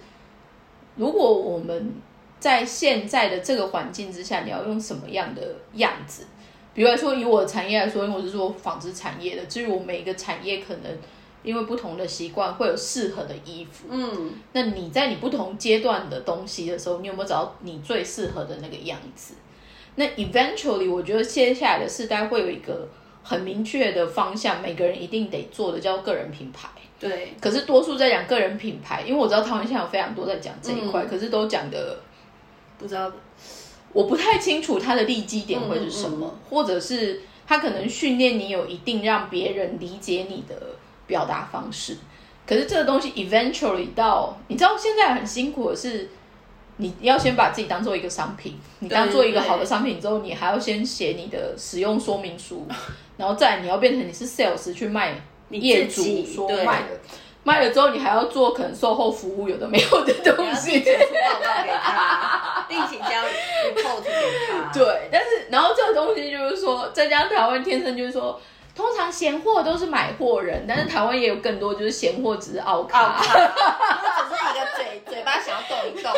[0.96, 1.94] 如果我们
[2.40, 5.42] 在现在的这个环境之下，你要用什么样的
[5.74, 6.26] 样子？
[6.74, 10.98] 比如说，以我的产业来说，因为我是做纺织产业的，至于我每一个产业可能
[11.44, 13.88] 因为不同的习惯会有适合的衣服。
[13.90, 19.34] 嗯那你在你不同阶段的东西的时候，你有没有找到你最适合的那个样子？
[19.96, 22.88] 那 eventually，我觉得接下来的世代会有一个
[23.24, 26.70] 很明确的方向，每个人一定得做的叫个人品牌。
[27.00, 32.00] 对，可是多数在讲个人品牌，因为我知道台湾现在有非常多在讲这一块，嗯可是都讲的
[32.78, 33.12] 不知道
[33.92, 40.56] 我不太清楚它的立基点会是什么，嗯或者是他可能训练你有一定让别人理解你的
[41.08, 41.98] 表达方式。
[42.46, 46.10] 可是这个东西 eventually 到，你知道现在很辛苦的是，
[46.78, 52.68] 你要先把自己当做一个商品，你当做一个好的商品之后，你还要先写你的使用说明书，
[53.22, 55.14] 然后再你要变成你是 sales 去卖
[55.50, 57.00] 你业主说卖的，
[57.44, 62.66] 卖了之后你还要做可能售后服务有的没有的东西给他。
[62.68, 64.10] 定期交 report 给
[64.50, 64.72] 他。
[64.74, 68.42] 对，但是然后这个东西就是说，再加上台湾天生就是说，
[68.74, 73.22] 通常闲货都是买货人，但是台湾也有更多就是闲货只是奥奥卡。
[73.22, 73.24] 卡，
[74.18, 76.12] 只是一个嘴嘴巴想要动一动，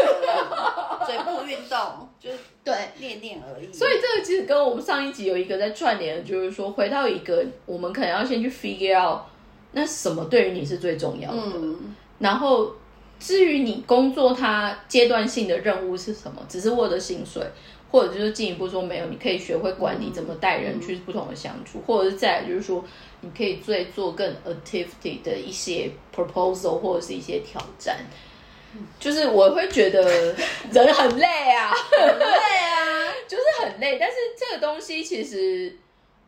[1.05, 3.73] 嘴部运动就是对，练练而已。
[3.73, 9.19] 所以这个其实跟我们上一集有一个在串联，就是说回到一个，我们可能要先去 figure out
[9.73, 12.73] 那什么对于你是最重要的，嗯，然后
[13.19, 17.43] 至于你工作它阶段性的任务是什么，只是获得薪水，
[17.91, 22.83] 或者就是进一步说没有，你可以学会管理怎么带人去不同的相处，或者是再来就是说
[23.19, 27.97] 你可以最做更 activity 的一些 proposal 或者是一些挑战。
[28.99, 30.01] 就是我会觉得
[30.71, 33.13] 人很累啊，很累啊。
[33.27, 35.75] 就是很累，但是这个东西其实，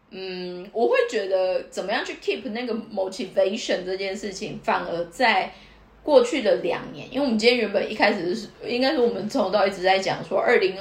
[0.10, 5.54] 嗯，我会觉得怎么样去 keep 那个 motivation 这件事情，反而在
[6.02, 10.78] 过去的两年，因为我们今天原本一开始是应该是我们从头到一直在讲说二零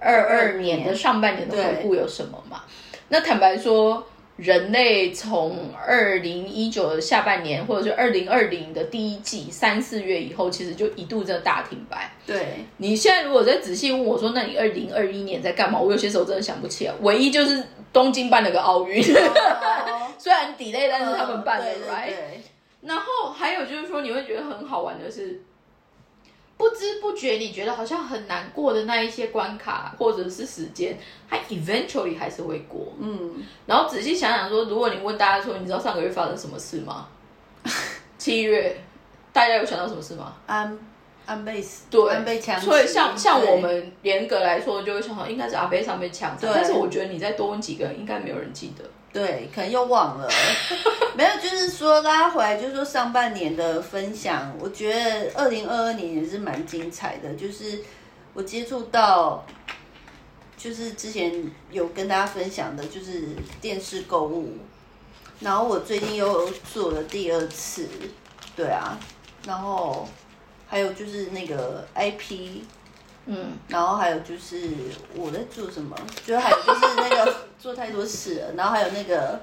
[0.00, 2.62] 二二年的上半年的回顾有什么嘛？
[3.08, 4.06] 那坦白说。
[4.38, 12.08] 人类从二零一九的下半年，或者是二零二零的第一季三四月以后，其实就一度真的大停摆。
[12.24, 15.80] 对，你现在如果再仔细问我说，那你二零二一年在干嘛？
[15.80, 17.60] 我有些时候真的想不起来，唯一就是
[17.92, 22.06] 东京办了个奥运，哦 虽然 delay，但是他们办了，right？
[22.06, 22.40] 对
[22.80, 25.40] 然后还有就是说，你会觉得很好玩的是，
[26.58, 30.96] 不知不觉你觉得好像很难过的那一些关卡或者是时间，
[31.30, 32.92] 它 eventually 还是会过。
[32.98, 37.08] 嗯，然后仔细想想说，如果你问大家说，你知道上个月发生什么事吗？
[38.18, 38.76] 七月，
[39.32, 40.34] 大家有想到什么事吗？
[40.46, 40.78] 安
[41.26, 48.84] 安倍死，对，安倍枪击，所以像像我们严格来说，就会想到应该是阿贝上被枪杀，对但是我觉得你再多问几个人，应该没有人记得。
[49.12, 50.28] 对，可能又忘了，
[51.16, 57.80] 没有，就是说拉回来，就是说上半年的分享，我觉得二零二二年也是蛮精彩的，就是
[58.34, 59.44] 我接触到，
[60.56, 63.28] 就是之前有跟大家分享的，就是
[63.60, 64.58] 电视购物，
[65.40, 67.88] 然后我最近又做了第二次，
[68.54, 68.98] 对啊，
[69.46, 70.06] 然后
[70.68, 72.60] 还有就是那个 IP
[73.30, 74.70] 嗯，然后还有就是
[75.14, 75.94] 我在做什么，
[76.26, 79.38] 就还有就是那个 做太多事了，然后还有那个，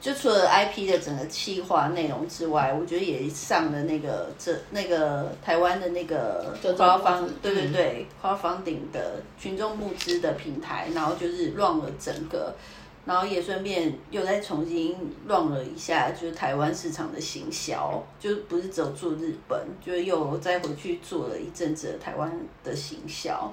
[0.00, 12.54] 就除了 IP 的整个企划内容之外，我觉得也上了那个这那个台湾的那个花方对对嗯对，花方顶的群众募资的平台，然后就是 run 了整个。
[13.06, 14.96] 然后也顺便又再重新
[15.28, 23.52] run 了一下，就是台湾市场的行销，就不是只有做日本，就又再回去做了一阵子的台湾的行销，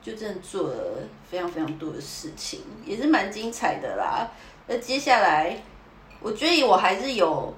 [0.00, 4.30] 就真的做了非常非常多的事情，也是蛮精彩的啦。
[4.68, 5.60] 那接下来，
[6.20, 7.52] 我觉得我还是有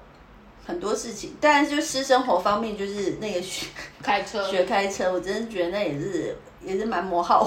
[0.65, 3.67] 很多事情，当然就私生活方面，就是那个学
[4.03, 7.47] 开车学开车，我真的觉得那也是也是蛮磨耗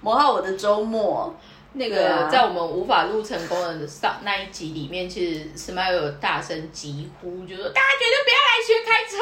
[0.00, 1.32] 磨耗我的周末。
[1.74, 9.16] 那个在我们无法录成功的上那一集里面，其实 Smile 有大声疾呼，就说大家绝对不要来学开车。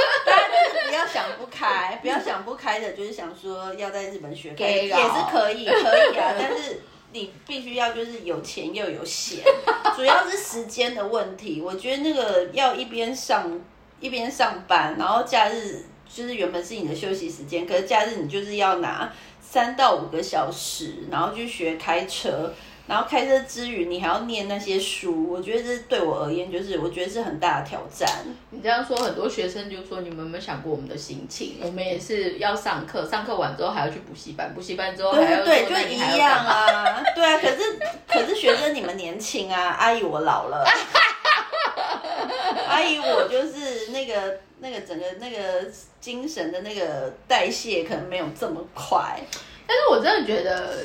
[0.89, 6.35] 不要想不开，不要想不开的，就是想说要在日本学开，车也是可以，可以啊。
[6.37, 6.81] 但是
[7.13, 9.45] 你必须要就是有钱又有闲，
[9.95, 11.63] 主要是时间的问题。
[11.63, 13.61] 我觉得那个要一边上
[14.01, 22.53] 一边上班，然后假日就是原本是你的休息时间，可是假日你就是要拿三到五个小时，然后去学开车。
[22.87, 28.09] 然后开车之余，你还要念那些书，我觉得这对我而言，就是我觉得是很大的挑战。
[28.51, 31.59] 你这样说，很多学生就说：“你们有没有想过我们的心情？
[31.63, 37.39] 我们也是要上课，上课完之后还要去补习班，补习班之后还要对对就一样啊，对啊。
[37.39, 40.67] 可是可是学生你们年轻啊，阿姨我老了，
[42.67, 45.71] 阿姨我就是那个那个整个那个
[46.01, 49.19] 精神的那个代谢可能没有这么快。
[49.67, 50.77] 但是我真的觉得，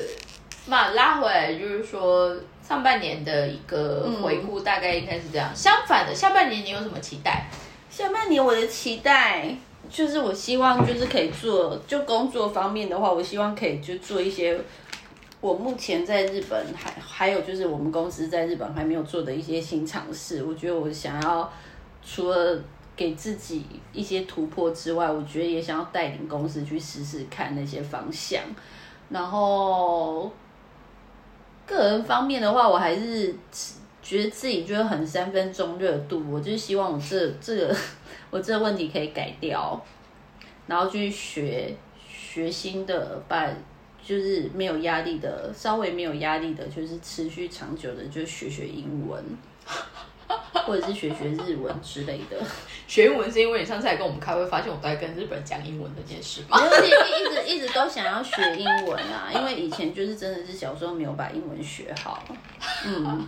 [0.66, 2.36] 嘛拉回来就是说，
[2.66, 5.50] 上半年的一个回顾大概应该是这样。
[5.54, 7.48] 相反的，下半年你有什么期待？
[7.90, 9.56] 下半年我的期待
[9.90, 14.58] 就是，我希望就是可以做，就工作方面的话，我希望可以就做一些
[15.40, 20.44] 我目前在日本还还有就是我们公司在日本还没有做的一些新尝试。
[20.44, 21.52] 我觉得我想要
[22.04, 22.60] 除了
[22.96, 28.42] 给自己一些突破之外，我觉得也想要带领公司去试试看那些方向。
[29.10, 30.32] 然后
[31.66, 33.34] 个人方面的话，我还是
[34.02, 37.76] 觉得自己就是很三分钟热度，我就希望我这 这个
[38.30, 39.78] 我这个问题可以改掉，
[40.66, 41.76] 然后去学
[42.08, 43.48] 学新的，把
[44.02, 49.22] 就是没有压力的，稍微没有压力的，就是持续长久的，就学学英文。
[50.66, 52.36] 或者是学学日文之类的。
[52.86, 56.58] 学英文是因为你上次来跟我们开会，发现我都在跟日本人讲英文这件事吗？
[56.60, 62.22] 而且一直一直都想要学英文啊，因为以前就是真的是小时候没有把英文学好。
[62.84, 63.26] 嗯，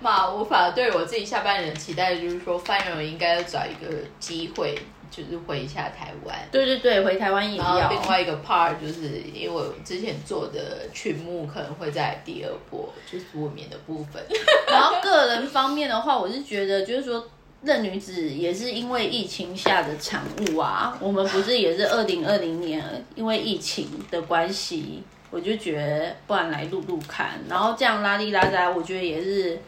[0.00, 4.78] 嘛，我反而对我自己下半年的期待就是说，范友应该要找一个机会，
[5.16, 6.36] 就是回一下台湾。
[6.50, 7.90] 对对对，回台湾也然后要。
[7.90, 14.22] 另外一个 part 就是因为我之前做的曲目可能会在第二波，就是我眠的部分。
[14.68, 17.28] 然后个人方面的话，我是觉得就是说。
[17.66, 22.84] 任女子也是因为疫情下的产物啊，我们不是也是二零二零年
[23.14, 29.58] 因为疫情的关系，我就觉得不然来录录看，然后这样拉里拉杂，我觉得也是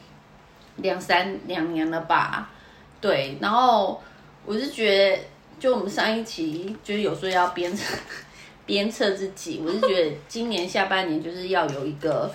[0.76, 2.50] 两三两年了吧，
[3.00, 3.98] 对，然后
[4.44, 5.18] 我是觉得
[5.58, 7.94] 就我们上一期就是有说要鞭策
[8.66, 12.32] 鞭策自己，我是觉得今年下半年就是要有一个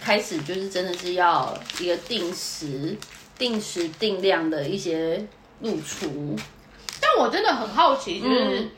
[0.00, 2.96] 开始，就是真的是要一个定时。
[3.38, 5.20] 定时定量的一些
[5.62, 6.36] 露出，
[7.00, 8.68] 但我真的很好奇，就是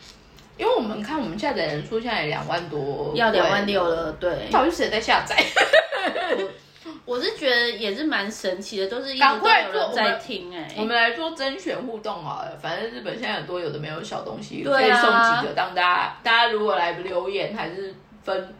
[0.57, 5.37] 因为我们看我们下载人数现在两万多，要两万六了，对，到底是谁在下载？
[7.05, 10.68] 我是觉得也是蛮神奇的，都是一直都有人在听哎。
[10.76, 18.55] 我们来做甄选互动好了，反正日本现在很多有的没有小东西，可以送几个，当大家大家如果来留言还是分。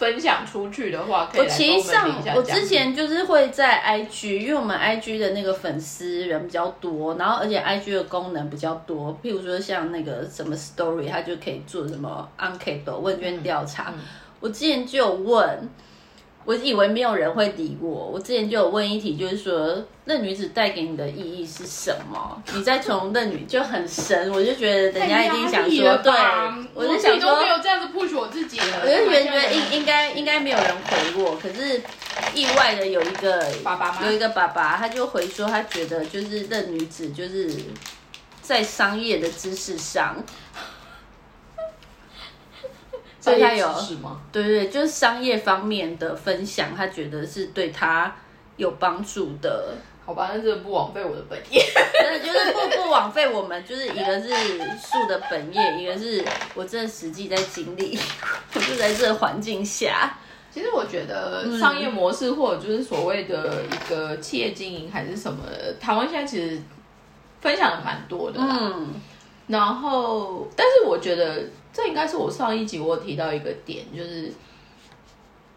[0.00, 13.92] 分享出去的话，可以我其实上我之前就是会在 IG，因为我们 IG 的那个粉丝人比较多，然后而且 IG 的功能比较多，譬如说像那个什么 Story，它就可以做什么 Uncle 问卷调查。
[14.40, 15.68] 我之前就有问。
[16.50, 17.88] 我以为没有人会理我。
[17.88, 22.42] 我之前就有问一题，就是说，那女子带给你的意义是什么？
[22.52, 26.12] 你再从那女就很神，我就觉得人家一定想说，对，
[26.74, 28.80] 我就想说，没有这样子 push 我自己了。
[28.82, 31.80] 我就觉得觉得应应该应该没有人回我，可是
[32.34, 37.48] 意外的有一个爸爸，有一个爸爸，他就回说，他觉得就是那女子就是
[38.42, 40.16] 在商业的知识上。
[43.20, 43.68] 所以他有
[44.32, 48.14] 对对，就是商业方面的分享，他觉得是对他
[48.56, 49.74] 有帮助的。
[50.02, 51.64] 好吧，那真的不枉费我的本业，
[52.02, 57.96] 真的就是不不枉费我们，就是一个是树的本业，一个是我真的实际在经历，
[58.54, 60.18] 我就在这个环境下。
[60.52, 65.44] 其实我觉得商业模式或者就是所谓的一个企业经营还是什么，
[65.78, 66.60] 台湾现在其实
[67.40, 68.40] 分享的蛮多的。
[68.40, 68.88] 嗯，
[69.50, 71.44] 然后但是我觉得。
[71.72, 74.30] 这应该是我上一集我提到一个点，就是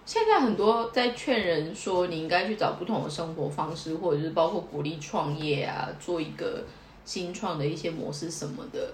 [0.05, 6.63] 现在很多在劝人说你应该去找不同的生活方式，或者是包括鼓励创业啊，做一个
[7.03, 8.93] 新创的一些模式什么的。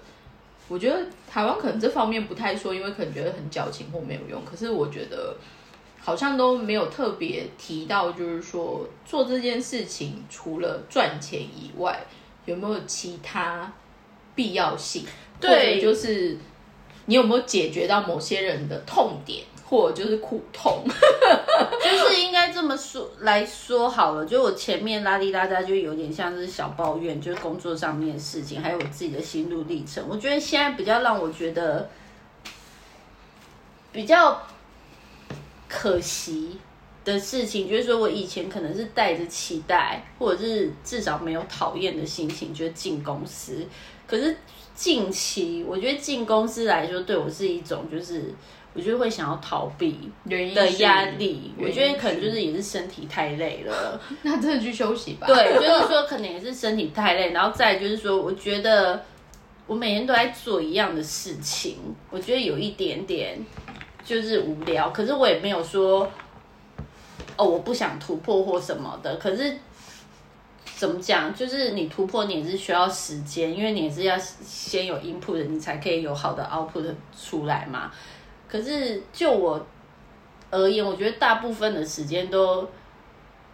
[0.66, 0.98] 我觉得
[1.30, 4.42] 台湾可能这方面不太说，因为可能觉得很矫情或没有用。
[4.42, 5.36] 可是我觉得
[6.00, 12.02] 好像都没有特别提到，就是说做这件事情除了赚钱以外，
[12.46, 13.70] 有没有其他
[14.40, 15.04] 必要性？
[15.38, 16.38] 对，就是。
[17.06, 20.84] 你有没有解决到某些人的痛点，或者就是苦痛？
[21.82, 24.24] 就是应该这么说来说好了。
[24.24, 30.04] 就我前面拉里拉扎，就有点像是小抱怨，就是工作上面的事情，还有我自己的心路历程。
[30.08, 31.90] 我觉得现在比较让我觉得
[33.90, 34.40] 比较
[35.66, 36.58] 可惜
[37.04, 43.66] 的事情，就是说我以前可能是带着期待，或者是至少没有讨厌的心情，就进公司，
[44.10, 44.36] 可是。
[44.72, 48.32] 近期，我觉得进公司来说，对我是一种，就是
[48.72, 51.52] 我觉得会想要逃避的压力。
[51.60, 55.26] 我觉得可能就是也是身体太累了， 那真的去休息吧。
[55.26, 59.04] 对，就是说可能也是身体太累，然后再就是说，我觉得
[59.66, 61.76] 我每天都在做一样的事情，
[62.08, 63.38] 我觉得有一点点
[64.02, 64.88] 就是无聊。
[64.88, 66.10] 可是我也没有说
[67.36, 69.16] 哦，我不想突破或什么的。
[69.16, 69.58] 可是。
[70.80, 71.34] 怎么讲？
[71.34, 77.92] 就是你突破，你也是需要时间，因为你也是要先有 input，你才可以有好的 output 出来嘛。
[78.48, 79.66] 可是就我
[80.50, 82.66] 而言，我觉得大部分的时间都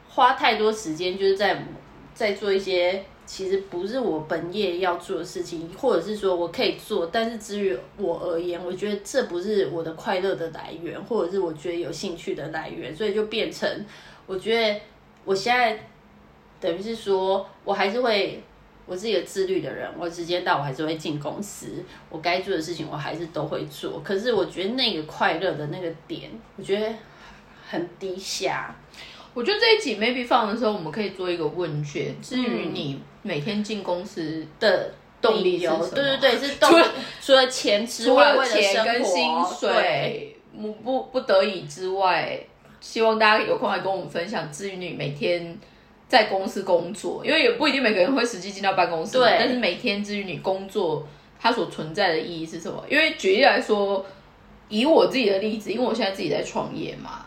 [0.08, 1.66] 花太多时间，就是在
[2.14, 13.68] 在做一些其实不是我本业要做的事情，或者是说我可以做，但是至于我而言，我觉得这不是我的快乐的来源，或者是我觉得有兴趣的来源，所以就变成
[14.26, 14.80] 我觉得
[15.24, 15.76] 我现在。
[16.60, 18.42] 等于是说，我还是会
[18.86, 24.00] 我是一个自律的人，我时间到我还是会进公司，我该做的事情我还是都会做。
[24.04, 26.88] 可是我觉得那个快乐的那个点，我觉得
[27.68, 28.74] 很低下。
[29.34, 32.14] 我觉得这一集 maybe 放的时候，我们可以做一个问卷。
[32.22, 35.88] 至于你每天进公司的动力是什么？
[35.88, 39.30] 对对对，是除了除了钱之外，除了钱跟薪
[39.60, 42.38] 水，不不不得已之外，
[42.80, 44.50] 希望大家有空来跟我们分享。
[44.50, 45.58] 至于你每天。
[46.08, 51.06] 在公司工作，因为也不一定每个人会实际进到办公室但是每天至于你工作
[51.40, 52.84] 它所存在的意义是什么？
[52.88, 54.04] 因为举例来说，
[54.68, 57.26] 以我自己的例子，因为我现在自己在创业嘛，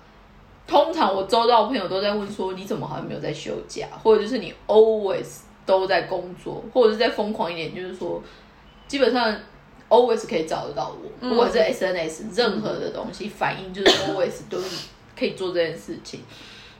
[0.65, 8.23] 通常我周到的朋友都在问说，你怎么好像没有在休假，或者就是你 always 都在工作，或者是再疯狂一点，就是说
[8.87, 9.35] 基本上
[9.89, 14.57] always 可以找得到我，不管是 SNS 任何的东西，反应就是 always 都
[15.17, 16.21] 可以做这件事情。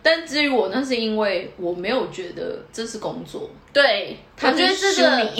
[0.01, 5.09] 但至于我，那是因为我没有觉得这是工作，对，它我觉得是这个。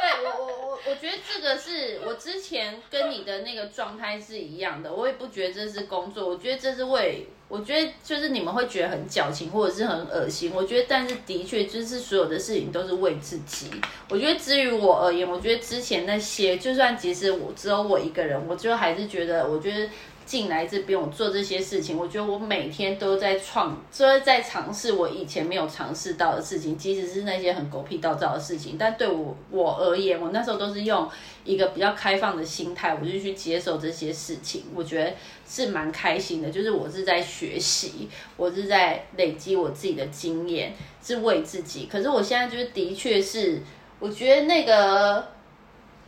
[0.00, 13.70] 对我我我我觉得这个是我之前跟你的那个状态是一样的，我也不觉得这是工作，我觉得这是为，我觉得就是你们会觉得很矫情或者是很恶心，我觉得但是的确就是所有的事情都是为自己。
[14.08, 19.88] 我觉得至于我而言，我觉得之前那些就算即使我只有我一个人，我就还是觉得，我觉得。
[20.28, 28.76] 进来这边，我做这些事情，我觉得我每天都在创，都在尝试我以前没有尝试到的事情，即使是那些很狗屁倒灶的事情。
[28.78, 31.08] 但对我我而言，我那时候都是用
[31.44, 35.14] 一个比较开放的心态，我就去接受这些事情，我觉得
[35.48, 36.50] 是蛮开心的。
[36.50, 41.88] 就是我是在学习，我是在累积我自己的经验，是为自己。
[41.90, 43.62] 可是我现在就是的确是，
[43.98, 45.26] 我觉得那个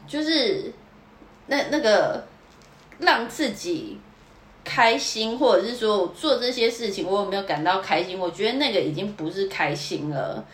[0.07, 0.71] 就是
[1.47, 2.27] 那那个
[2.99, 3.99] 让自己。
[4.65, 8.19] 开心，或者是说我做这些事情，我有没有感到开心？
[8.19, 10.45] 我觉得那个已经不是开心了，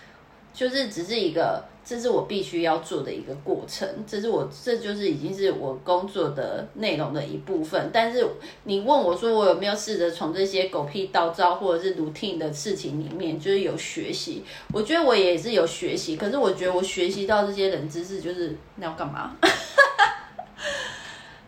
[0.54, 7.90] 就是只是一个，这是我必须要做的一个过程，这是我，这就是已经是我工作的内容的一部分。
[7.92, 8.26] 但是
[8.64, 14.44] 你问我说，我有没有试着从这些狗屁倒灶或者是 routine 的事情里面，就是有学习？
[14.72, 19.36] 我觉得我也是有学习，可是我觉得我学习到这些冷知识，就是那要干嘛？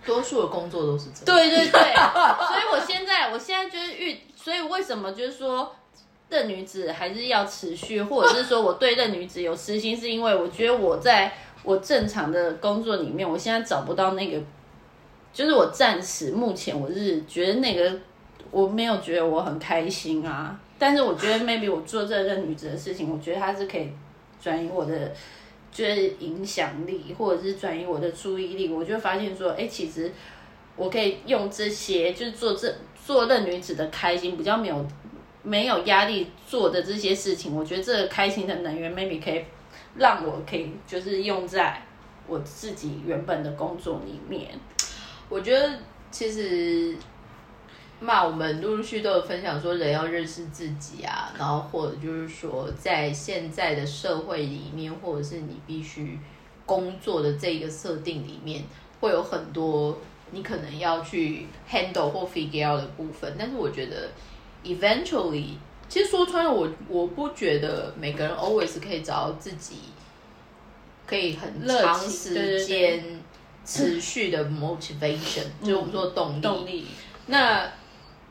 [0.08, 1.24] 多数的工作都是这样。
[1.26, 1.80] 对对对，
[2.48, 5.70] 所以我现在我现在就是遇，所以为什么就是说
[6.30, 11.32] 任女子还是要持续，或者是说我对任女子有私心，是因为我觉得我在
[11.62, 14.40] 我正常的工作里面，我现在找不到那个，
[15.32, 17.92] 就是我暂时目前我是觉得那个
[18.50, 23.92] 我没有觉得我很开心啊，但是我觉得 maybe 我做这任女子的事情，我觉得它是可以
[24.42, 25.12] 转移我的。
[25.78, 30.10] 就是影响力，或者是转移我的注意力，我就发现说，哎，其实
[30.74, 32.74] 我可以用这些，就是做这
[33.06, 34.84] 做任女子的开心，比较没有
[35.44, 39.44] 没有压力做的这些事情，我觉得这个开心的能源，maybe 可以
[39.94, 41.80] 让我可以就是用在
[42.26, 44.48] 我自己原本的工作里面。
[45.28, 45.78] 我觉得
[46.10, 46.96] 其实。
[48.00, 56.18] 那我们陆陆续都有分享说，人要认识自己啊，然后或者就是说，在现在的社会里面，或者是你必须
[56.64, 58.62] 工作的这个设定里面，
[59.00, 59.98] 会有很多
[60.30, 63.34] 你可能要去 handle 或 figure out 的部分。
[63.36, 64.08] 但是我觉得
[64.62, 65.54] ，eventually，
[65.88, 69.76] 其实说穿了，我我不觉得每个人 always 可以找到自己
[71.04, 73.02] 可以很长时间
[73.64, 76.40] 持续的 motivation， 就是我们说动力。
[76.40, 76.86] 动力。
[77.26, 77.66] 那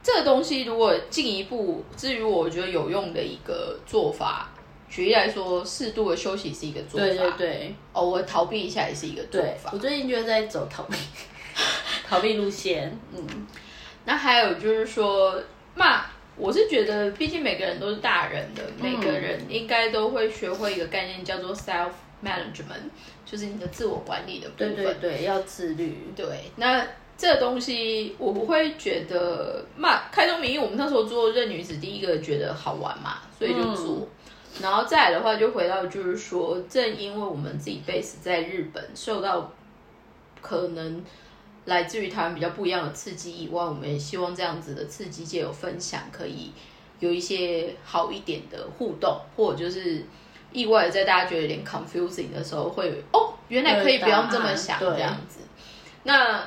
[0.07, 4.49] 这个东西如果进一步，至于我觉得有用的一个做法，
[4.89, 9.69] 举例来说，适度的休息是一个做法，对对对，偶尔逃避一下也是一个做法。
[9.73, 10.95] 我最近就在走逃避
[12.07, 13.27] 逃避路线，嗯。
[14.05, 15.43] 那还有就是说，
[15.75, 16.05] 骂，
[16.37, 21.91] 我是觉得，毕竟每个人都是大人的，每个人应该都会学会一个概念，叫做 self
[22.23, 22.87] management，
[23.25, 24.73] 就是你的自我管理的部分。
[24.73, 25.97] 对对对，要自律。
[26.15, 26.87] 对，那。
[27.17, 34.07] 这个东西我不会觉得嘛，开宗明义，我们那时候做任女子，第一个觉得好玩嘛，所以就做。
[34.61, 39.51] 然后再来的话，就回到就是说，正因为我们自己 base 在日本，受到
[40.41, 41.03] 可能
[41.65, 46.51] 来自于台湾比较不一样的刺激以外，我们也希望这样子的刺激界有分享，可以
[46.99, 50.03] 有一些好一点的互动，或者就是
[50.51, 55.39] 意外在大家觉得有点 confusing 的时候，会哦，原来可以不用这么想这样子。
[56.03, 56.43] 那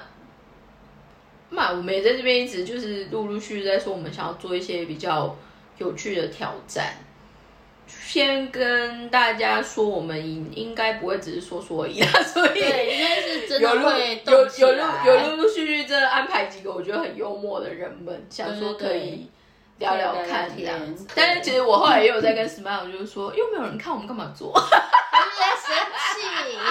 [1.50, 5.36] 嘛，我们也在这边一直就是陆陆续续在说，我们想要做一些比较
[5.78, 6.94] 有趣的挑战。
[7.86, 10.16] 先跟大家说，我们
[10.56, 19.26] 应该不会只是说说而已， 所以应该是真的会有有陆有陆陆续续真的安排几个我觉得很幽默的人们，想说可以
[19.80, 21.04] 聊聊看这样子。
[21.16, 24.52] 但是其实我后来也有在跟 Smile 就是说，又没有人看，我们干嘛做？
[25.40, 25.74] 在生
[26.14, 26.22] 气，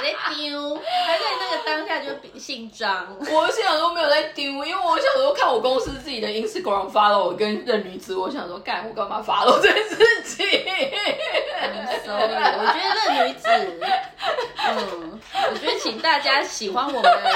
[0.01, 3.07] 在丢，还在那个当下就姓张。
[3.19, 10.45] 我现在都没有在丢，因为我小时候看我公司自己的 Instagram 发了我跟任女子，我想说干我干嘛发了这件事情
[12.05, 13.49] ？Sorry，我觉得任女子，
[14.67, 15.19] 嗯，
[15.51, 17.31] 我觉得请大家喜欢我们的人，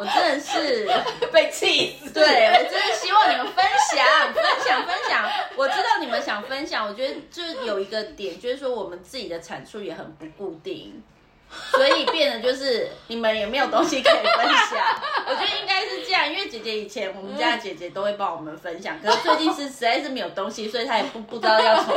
[0.00, 0.88] 我真的是
[1.30, 2.10] 被气死。
[2.10, 3.62] 对，我真的希望你们分
[3.94, 5.30] 享、分享、分享。
[5.56, 11.02] 我知道你们想分享，我觉得就是有一个点，就是说我们自己的产出也很不固定。
[11.72, 14.78] 所以变得就是你们也没有东西可以分享，
[15.26, 21.94] 我觉得应该是这样，因为姐姐以前我们家的姐姐都会帮我们分享，可是最近是实在是没有东西，所以她也不不知道要从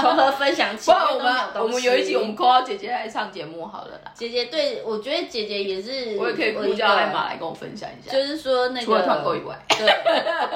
[0.00, 0.90] 从何分享起。
[0.90, 1.34] 不然我们
[1.64, 4.12] 我们有一集我们 call 姐姐来上节目好了啦。
[4.14, 9.86] 姐姐对我觉得姐姐也是，我也可以呼叫艾玛来跟我分享一下，就是说那个除了团购以外，对，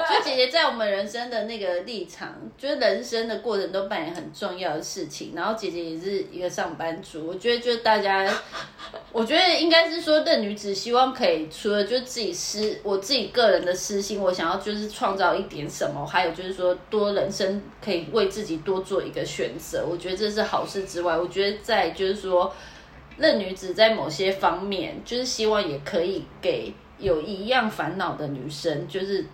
[0.09, 8.22] 就姐姐在我们人生的那个立场，就是人生的过程都扮演很重要的事情，然后姐姐也是一个上班族，我觉得就是大家。
[9.11, 22.53] 我觉得应该是说，这女子希望可以除了就自己私，我自己个人的私心，我想要就是创造一点什么，还有就是说多人生可以为自己多做一个选择，我觉得这是好事之外，我觉得在就是说，
[23.17, 29.25] 那女子在某些方面，就是希望也可以给有一样烦恼的女生，就是。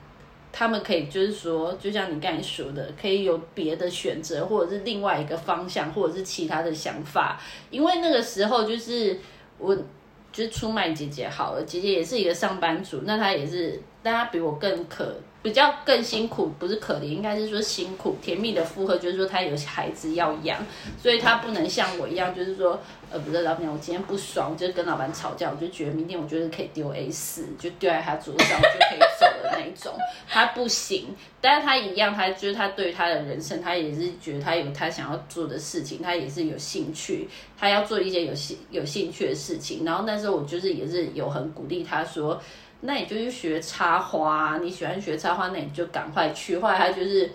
[0.51, 7.39] 他们可以就是说，就像你刚才说的，可以有别的选择，或者是另外一个方向，或者是其他的想法。
[7.69, 9.19] 因为那个时候就是
[9.57, 9.75] 我，
[10.31, 15.15] 就是出卖姐姐好了，姐姐也是一个上班族，那她也是，但她比我更可。
[15.41, 18.17] 比较更辛苦，不是可怜，应该是说辛苦。
[18.21, 20.61] 甜蜜的负荷就是说她有孩子要养，
[21.01, 22.77] 所以他不能像我一样，就是说，
[23.09, 29.93] 呃，不是老板，我今天不爽，我就跟老板吵架，我就觉得明天我觉得可以丢 A 四，就丢在他桌上就可以走的那一种。
[30.27, 39.83] 他不行，但是他一样，他就是他对他的人生，他也是觉得他有他想要做的事情，他也是有兴趣，他要做一些有兴有兴趣的事情。
[39.83, 42.41] 然后那时候我就是也是有很鼓励他说。
[42.81, 46.57] 那你就去学插花，你喜欢学插花，那你就赶快去。
[46.57, 47.29] 后来他就是，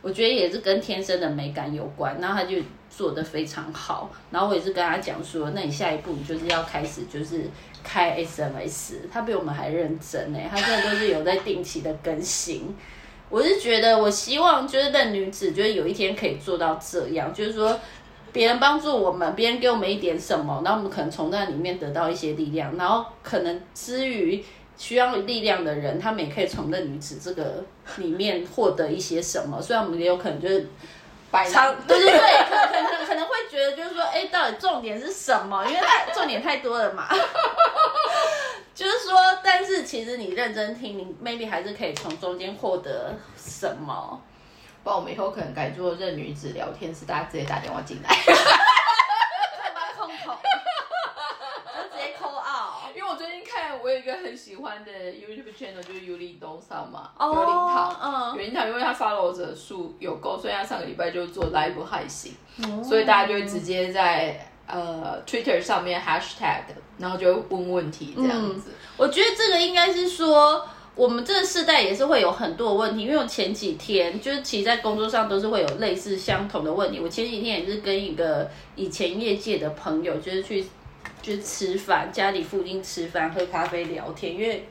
[0.00, 4.08] 我觉得也是跟天生的美感有关，然后他就做的非常好。
[4.30, 7.50] 然后我也是跟他讲说，那你下一步就是要开始就是
[7.86, 12.74] 开 SMS，他比我们还认真呢，他现在都是有在定期的更新。
[13.30, 17.78] 我是觉得，我希望就是那女子，就是有一天可以做到这样，就是说
[18.32, 24.44] 别人帮助我们，别人给我们一点什么，那我们可能从那里面得到一些力量，然后可能之于。
[24.78, 27.64] 需要力量的人，他们也可以从那女子这个
[27.96, 29.58] 里面获得一些什么。
[29.58, 30.66] 虽然我们也有可能就是
[31.44, 35.64] 长，对对对，可可能可能会觉得就是说，哎，到底重点是什么？
[35.66, 37.08] 因为太重点太多了嘛。
[38.74, 44.20] 就是说，但是其实你认真听，你 maybe 还是可以从中间获得什么。
[44.84, 48.16] 不然我们以后可能改做任女子聊天室，大家直接打电话进来。
[53.82, 62.32] 我有一个很喜欢的 YouTube channel，就是尤里东上嘛，尤林堂，尤林堂，因为他 follow 者数有够，所以他上个礼拜就做 live 海行，
[62.82, 66.62] 所以大家就会直接在呃 Twitter 上面 hashtag，
[66.98, 68.72] 然后就问问题这样子。
[68.96, 76.98] 我觉得这个应该是说，我们这个世代也是会有很多问题，因为我前几天就是其实在工作上都是会有类似相同的问题。
[76.98, 80.64] 我前几天也是跟一个以前业界的朋友，就是去。
[81.26, 84.64] 就吃饭，家里附近吃饭、喝咖啡、聊天，因为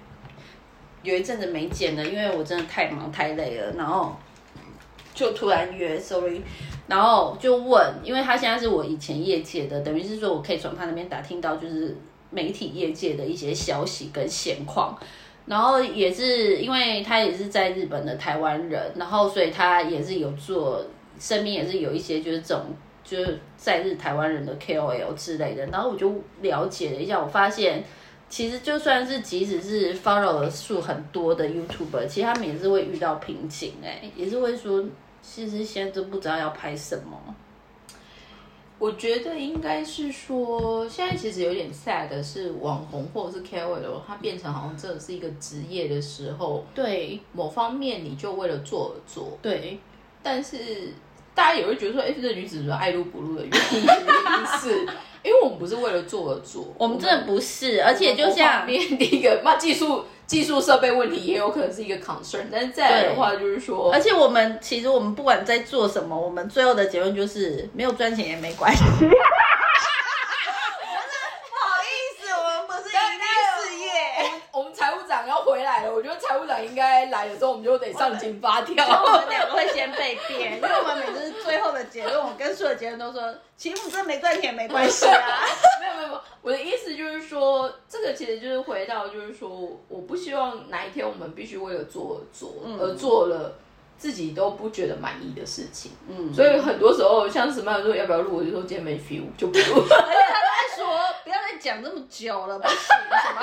[1.03, 4.15] 有一阵子没见了，因为我真的太忙太累了，然后
[5.13, 6.41] 就突然约，sorry，
[6.87, 11.97] 然后就问，因为他现在是我以前业界的，等于是说我可以从他那边打听到就是
[12.29, 14.97] 媒体业界的一些消息跟现况，
[15.47, 20.85] 然后也是因为他也是在日本的台湾人，然后所以他也是有做
[21.19, 22.63] 身边也是有一些就是这种。
[23.05, 27.83] 就是在日台湾人的 KOL 之类的，然后我就了解了一下，我发现
[28.27, 34.83] 其实就算是即使是 follow 数很多的 YouTuber，其实他们也是会遇到瓶颈，哎，也是会说，
[35.21, 37.35] 其实现在都不知道要拍什么。
[38.79, 49.77] 我觉得应该是说，现在其实有点 sad 的是，网红或者是 KOL，它变成好像真的是一个职业的时候，对某方面你就为了做而做，对，
[50.23, 50.91] 但是。
[51.35, 53.81] 大家也会觉得说，哎，这女子说爱录不录的原因
[54.57, 54.79] 是，
[55.21, 68.83] 因为我们不是为了做而做， 我们真的不是，而且就像第一个， 那技术技术设备问题也有可能是一个 concern，但是再来的话就是说，而且我们其实我们不管在做什么，我们最后的结论就是没有赚钱也没关系。
[75.45, 78.85] 回来了，我觉得财务长应该来了之后，我们就得上紧发条。
[78.85, 85.45] 我们两个会先被电，因为我们每次最后的结论，我跟所有结论都说，其实我们没赚钱没关系啊。
[85.79, 89.49] 没有没有没有，我的意思就是说，这个其实就是回到，就是说，
[89.87, 93.53] 我不希望哪一天我们必须为了做而做，而做了
[93.97, 95.93] 自己都不觉得满意的事情。
[96.09, 99.85] 嗯，所以很多时候像什么说要不要录，我就说今天没 feel 就不录。
[101.65, 103.41] 讲这么久了，不行，什么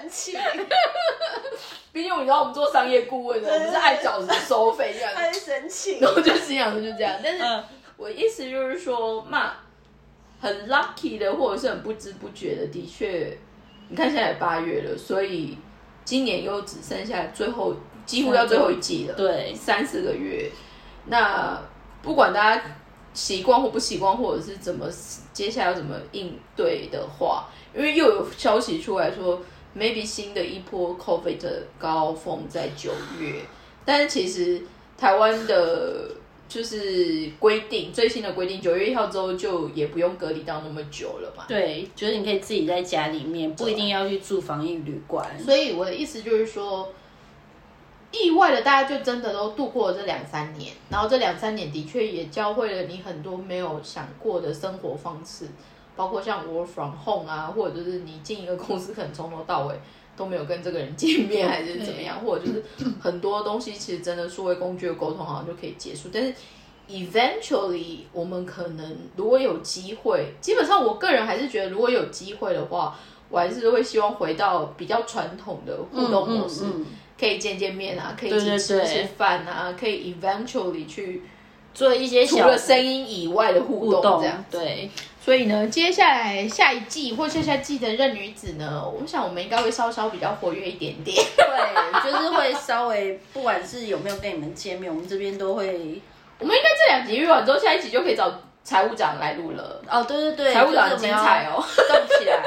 [0.00, 0.36] 生气？
[1.92, 5.12] 毕竟你知道我们做商业顾问的，我们是按小时收费这样。
[5.14, 5.98] 还在生气？
[6.00, 7.62] 然后就心想说就这样，但是嗯
[7.98, 9.52] 我意思就是说，嘛，
[10.40, 13.36] 很 lucky 的，或者是很不知不觉的，的确，
[13.90, 15.58] 你看现在也八月了，所以
[16.04, 20.50] 今年又只剩下最后几乎要最后一季了，对三四个月。
[21.06, 21.60] 那
[22.00, 22.62] 不管大家
[23.14, 24.86] 习惯或不习惯，或者是怎么
[25.32, 29.40] 接下来要怎么应对的话，因为又有消息出来说
[29.76, 32.90] ，maybe 新的一波 COVID 的高峰在九
[33.20, 33.42] 月，
[33.84, 34.62] 但是其实
[34.96, 36.10] 台湾的。
[36.48, 41.46] 就是规定最新的规定，九月一号之后就也不用隔离到那么久了嘛。
[41.48, 45.26] 对，就是你可以自己在家里面，不一定要去住防疫旅馆。
[45.42, 46.92] 所以我的意思就是说，
[48.12, 55.46] 意外的大家就真的都度过了这两三年，然后这两三年的确也教会了你很多没有想过的生活方式，
[55.96, 59.74] 包括像 work from home 啊，或者就是你进一个公司可能从头到尾
[60.16, 62.62] 都没有跟这个人见面，还是怎么样，或者就是
[63.00, 66.34] 很多东西其实真的数位工具的沟通好像就可以结束，但是。
[66.88, 72.98] Eventually，我们可能如果有机会，基本上我个人还是觉得，如果有机会的话，
[73.30, 76.86] 我还是会希望回到比较传统的互动模式，嗯嗯嗯
[77.22, 81.22] 可以见见面啊，可以吃吃饭啊，可以 eventually 去
[81.72, 84.44] 做一些除了声音以外的互动这样。
[84.50, 84.90] 对，
[85.24, 91.16] 所以呢，接下来下一季或下下季的任女子呢，我想我们应该会稍稍比较活跃一点点。
[91.36, 96.00] 对，就是会稍微，不管是有没有跟你们见面，我们这边都会。
[96.40, 98.28] 我们应该这两集约完之后，下一集就可以找
[98.64, 99.82] 财务长来录了。
[99.88, 102.42] 哦，对对对，财务长精彩哦，动起来，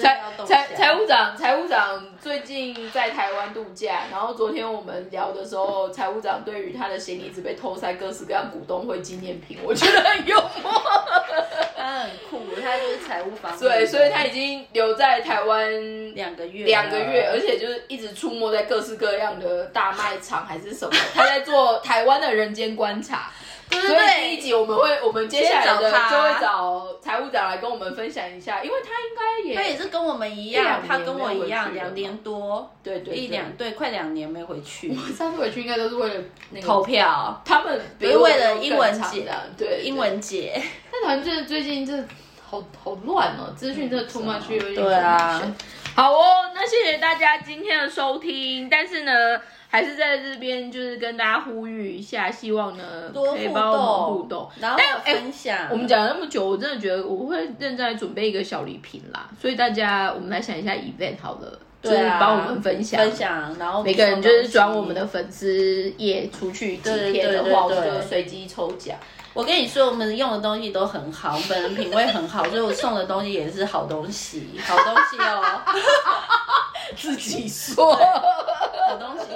[0.00, 0.22] 财。
[0.46, 10.72] 财财务长，财务长最近在台湾度假，然后昨天我们聊的时候，财务长对于他的行李一直被偷塞各式各样股东会纪念品，我觉得很幽默。
[11.74, 13.60] 他很酷，他就是财务方面。
[13.60, 23.32] 对，所以他已经留在台湾两个月，两个月，而且就是一直出没在各式各样的大卖场还是什么，他在做台湾的人间观察。
[23.68, 23.96] 对所以对。
[23.96, 34.90] 对，第一集我们会，我们接下来的就会找财务长来跟我们分享一下，因为他应该也他也是跟我们一一样，他跟我一样，两年多，对对一两对，快两年没回去。
[34.90, 39.96] 我上次回去应该都是为了那投，票，他们比不是为了英文节的，对英。
[39.96, 40.52] 文节。
[40.54, 40.62] 对
[40.92, 41.92] 但团就是最近这
[42.48, 45.42] 好好乱哦，资讯真的 too much，有点对啊。
[45.94, 49.40] 好哦，那谢谢大家今天的收听，但是呢。
[49.68, 54.48] 还是在这边，就是跟大家呼吁一下，希望呢可以帮我们，互动。
[54.60, 55.68] 然后分享。
[55.70, 65.06] 我们讲了那么久，我真的觉得我会认真来准备一个小礼品啦，所以大家我们来想一下 event 好了，就是帮我们分享分享，然后每个人就是转我们的。
[65.06, 68.98] 粉丝页出去几天的话，我们就随机抽奖。
[69.36, 75.60] 我跟你说，我们用的东西都很好，我本人品味很好， 所以我送的东西也是好东西，好东西哦，
[76.96, 77.94] 自己说。
[77.94, 79.26] 好东西，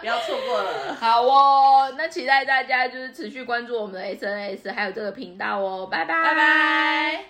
[0.00, 0.96] 不要错过了。
[0.98, 7.24] 好哦，那期待大家就是持续关注我们的 SNS 还有这个频道哦，拜拜，拜拜。